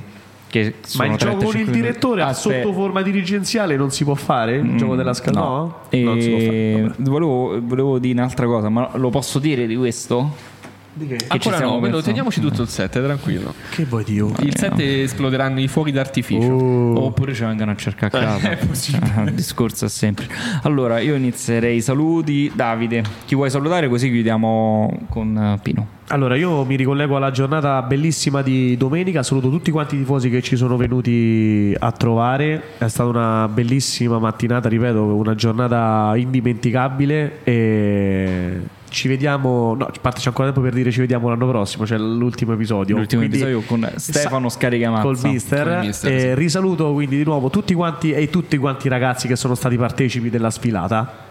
[0.98, 2.62] Ma il gioco con 35 il direttore a Aspetta.
[2.64, 4.56] sotto forma dirigenziale non si può fare?
[4.58, 5.40] Il gioco della scala?
[5.40, 6.94] No, E non si può fare.
[7.00, 10.56] volevo, volevo dire un'altra cosa, ma lo posso dire di questo?
[10.98, 11.18] Di che?
[11.28, 12.02] Ancora no, pensando.
[12.02, 13.54] teniamoci tutto il set, tranquillo.
[13.70, 14.34] Che vuoi Dio?
[14.40, 16.52] Il set esploderanno i fuochi d'artificio.
[16.52, 17.06] Oh.
[17.06, 18.50] Oppure ci vengono a cercare a casa.
[18.50, 19.14] È possibile.
[19.16, 20.32] Ah, Il discorso è semplice.
[20.64, 22.52] Allora, io inizierei i saluti.
[22.54, 23.88] Davide, chi vuoi salutare?
[23.88, 25.88] Così chiudiamo con eh, Pino.
[26.08, 29.22] Allora, io mi ricollego alla giornata bellissima di domenica.
[29.22, 32.78] Saluto tutti quanti i tifosi che ci sono venuti a trovare.
[32.80, 37.40] È stata una bellissima mattinata, ripeto, una giornata indimenticabile.
[37.44, 39.76] E ci vediamo.
[39.76, 41.84] No, a parte c'è ancora tempo per dire ci vediamo l'anno prossimo.
[41.86, 42.96] C'è l'ultimo episodio.
[42.98, 45.02] L'ultimo Quindi- episodio con Stefano Sa- Scaricamazza.
[45.04, 45.68] Col mister.
[45.68, 46.34] Col mister, E sì.
[46.36, 50.30] risaluto quindi di nuovo tutti quanti e tutti quanti i ragazzi che sono stati partecipi
[50.30, 51.26] della sfilata.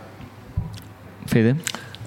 [1.24, 1.56] Fede?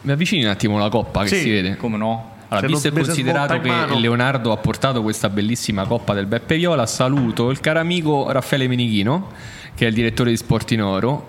[0.02, 1.36] Mi avvicini un attimo la coppa che Sì.
[1.41, 1.76] si vede.
[1.78, 2.32] Come no?
[2.52, 4.00] Allora, Se visto e considerato che mano.
[4.00, 9.28] Leonardo ha portato questa bellissima coppa del Beppe Viola, saluto il caro amico Raffaele Menichino,
[9.76, 11.28] che è il direttore di Sport in Oro.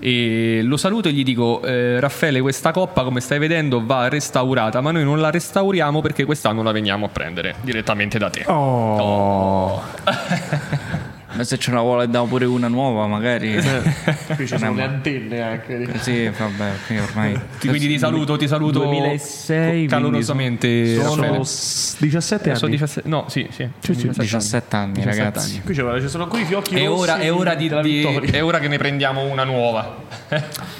[0.00, 4.80] E lo saluto e gli dico: eh, Raffaele, questa coppa, come stai vedendo, va restaurata,
[4.80, 8.44] ma noi non la restauriamo perché quest'anno la veniamo a prendere direttamente da te.
[8.46, 9.82] Oh,
[11.32, 13.54] Ma se ce la vuole dare pure una nuova, magari.
[14.34, 15.88] qui ci sono le antenne anche.
[16.00, 17.40] sì, vabbè, qui ormai.
[17.60, 20.94] Quindi ti saluto, ti saluto 2006, calorosamente.
[20.96, 21.44] Sono Raffaele.
[21.44, 22.58] s- 17 anni.
[22.58, 23.68] Sono 17 no, sì, sì.
[23.78, 25.50] Sì, sì, 17 anni, 17 ragazzi.
[25.52, 25.62] anni.
[25.62, 28.58] Qui ci sono ancora i fiocchi È rossi ora, è ora di- di- è ora
[28.58, 29.96] che ne prendiamo una nuova.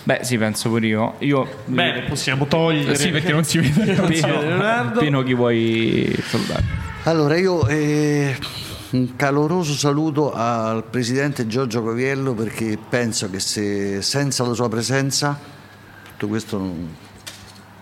[0.02, 1.14] Beh, sì, penso pure io.
[1.20, 2.96] Io Bene, possiamo togliere.
[2.96, 3.94] sì, perché non si vede.
[4.02, 4.92] Pino.
[4.98, 6.64] Pino, chi vuoi salutare?
[7.04, 8.36] Allora io eh,
[8.92, 15.38] un caloroso saluto al presidente Giorgio Coviello perché penso che se senza la sua presenza
[16.16, 16.94] tutto questo non,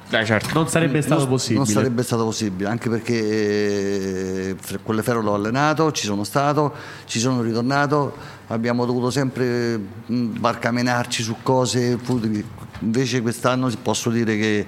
[0.08, 0.48] Dai, certo.
[0.54, 1.58] Non sarebbe stato non- possibile.
[1.58, 4.56] Non sarebbe stato possibile, anche perché eh,
[5.02, 6.72] Ferro l'ho allenato, ci sono stato,
[7.04, 12.42] ci sono ritornato, abbiamo dovuto sempre barcamenarci su cose futili.
[12.80, 14.66] Invece quest'anno posso dire che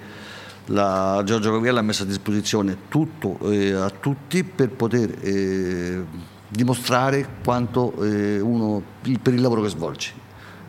[0.70, 6.04] la Giorgio Coviello ha messo a disposizione tutto eh, a tutti per poter eh,
[6.48, 8.82] dimostrare quanto eh, uno
[9.22, 10.12] per il lavoro che svolge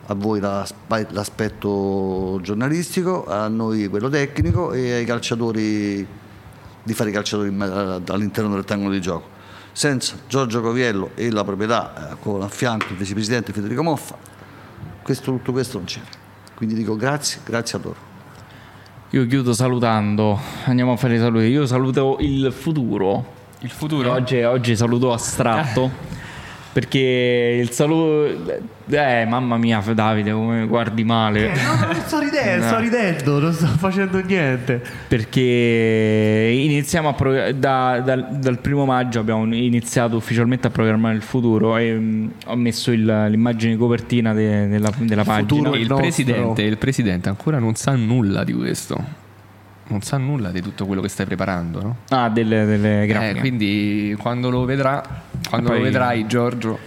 [0.06, 0.66] a voi la-
[1.10, 6.06] l'aspetto giornalistico, a noi quello tecnico e ai calciatori
[6.82, 9.30] di fare i calciatori all'interno del rettangolo di gioco.
[9.70, 14.16] Senza Giorgio Coviello e la proprietà eh, con a fianco il vicepresidente Federico Moffa,
[15.02, 16.04] questo, tutto questo non c'era.
[16.54, 18.11] Quindi dico grazie, grazie a loro.
[19.14, 20.40] Io chiudo salutando.
[20.64, 21.44] Andiamo a fare i saluti.
[21.44, 23.22] Io saluto il futuro.
[23.58, 24.10] Il futuro.
[24.10, 25.90] Oggi, oggi saluto astratto.
[26.72, 28.70] Perché il saluto.
[28.88, 31.52] Eh, mamma mia, Davide, come guardi male.
[31.52, 32.70] Eh, no, non sto ridendo, No.
[32.70, 34.82] sto ridendo, non sto facendo niente.
[35.06, 35.40] Perché
[36.54, 41.76] iniziamo a pro- da- dal, dal primo maggio abbiamo iniziato ufficialmente a programmare il futuro
[41.76, 45.48] e mm, ho messo il- l'immagine di copertina de- della, della pagina.
[45.48, 49.20] futuro E il presidente, il presidente ancora non sa nulla di questo.
[49.92, 51.96] Non sa nulla di tutto quello che stai preparando, no?
[52.08, 53.40] Ah, delle, delle Eh, grafiche.
[53.40, 55.02] quindi quando lo vedrà,
[55.50, 56.78] quando Poi- lo vedrai, Giorgio,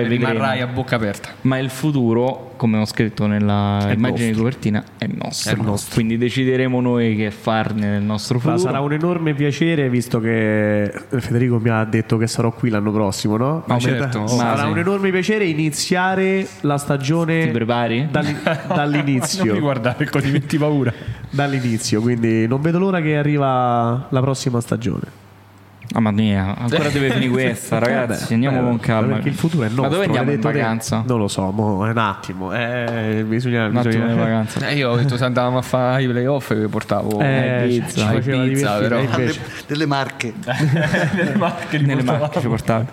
[0.00, 0.70] poi rimarrai vedremo.
[0.70, 1.28] a bocca aperta.
[1.42, 4.42] Ma il futuro, come ho scritto nella È immagine di nostro.
[4.44, 5.52] copertina, è nostro.
[5.52, 5.94] È nostro.
[5.94, 8.58] Quindi decideremo noi che farne nel nostro Ma futuro.
[8.58, 13.36] sarà un enorme piacere visto che Federico mi ha detto che sarò qui l'anno prossimo,
[13.36, 13.62] no?
[13.66, 14.70] Ma certo, oh, sarà sì.
[14.70, 18.08] un enorme piacere iniziare la stagione Ti prepari?
[18.10, 19.58] dall'i- Non mi dall'inizio.
[19.60, 20.92] guardare così metti paura.
[21.30, 25.24] dall'inizio, quindi non vedo l'ora che arriva la prossima stagione.
[25.94, 28.34] Ah, ma mia, ancora deve finire questa, ragazzi.
[28.34, 29.14] Andiamo eh, con calma.
[29.14, 29.82] Perché il futuro è nostro.
[29.84, 30.52] Ma dove andiamo in te?
[30.52, 31.04] vacanza?
[31.06, 32.52] Non lo so, mo, è un attimo.
[32.52, 34.68] Eh, bisogna, Un attimo bisogna- di vacanza.
[34.68, 38.20] Eh, io ho detto se andavamo a fare i playoff che portavo Eh, Ibiza.
[38.20, 39.00] ci Ibiza, divertire, però.
[39.00, 40.34] invece- Delle, delle marche.
[41.14, 42.86] nelle macchine Nelle macchine ci portavi.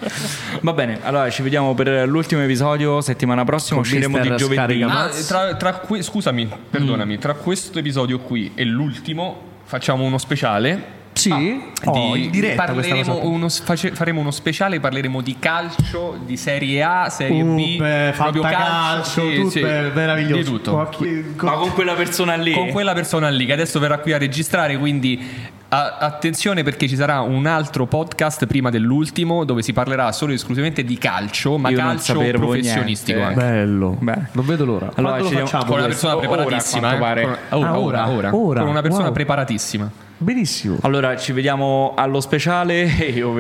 [0.62, 3.02] Va bene, allora ci vediamo per l'ultimo episodio.
[3.02, 4.82] Settimana prossima Con usciremo di Mister giovedì.
[4.82, 10.18] Scarica- Ah, tra, tra que- scusami, perdonami, tra questo episodio qui e l'ultimo facciamo uno
[10.18, 11.02] speciale.
[11.14, 11.62] Sì?
[11.86, 13.28] Oh, Di- in diretta questa parleremo cosa.
[13.28, 18.14] uno- face- faremo uno speciale, parleremo di calcio, di Serie A, Serie Uh, B, beh,
[18.16, 20.38] proprio fantacalcio, sì, tutto sì, meraviglioso.
[20.42, 20.72] Di tutto.
[20.72, 22.54] Qua- qui- Ma con quella persona lì.
[22.54, 26.96] Con quella persona lì che adesso verrà qui a registrare, quindi a- attenzione perché ci
[26.96, 31.70] sarà un altro podcast prima dell'ultimo dove si parlerà solo e esclusivamente di calcio, ma
[31.70, 33.40] Io calcio professionistico niente.
[33.42, 33.52] anche.
[33.54, 33.98] Bello.
[34.00, 34.18] Beh.
[34.34, 34.92] Non vedo l'ora.
[34.96, 35.66] Allora, Quando ci lo facciamo?
[35.66, 37.00] Con una persona Ora, preparatissima, quanto eh.
[37.00, 37.22] pare.
[37.50, 38.36] Con- ora, Ah, ora, ora, ora.
[38.36, 38.60] ora.
[38.62, 39.14] Con una persona Wow.
[39.14, 39.92] preparatissima.
[40.24, 40.78] Benissimo.
[40.82, 43.32] Allora ci vediamo allo speciale e io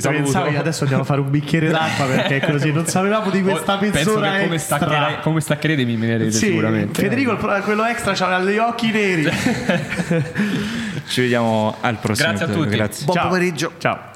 [0.00, 0.22] saluto.
[0.22, 3.76] pensavi adesso andiamo a fare un bicchiere d'acqua perché è così non sapevamo di questa
[3.76, 4.76] Penso mezz'ora che come, extra.
[4.78, 7.00] staccherei- come staccherete mi menerete Sì, sicuramente.
[7.02, 9.28] Federico quello extra c'aveva gli occhi neri.
[11.06, 12.68] Ci vediamo al prossimo Grazie a tutti.
[12.74, 13.04] Grazie.
[13.04, 13.28] Buon Ciao.
[13.28, 13.72] pomeriggio.
[13.78, 14.10] Ciao.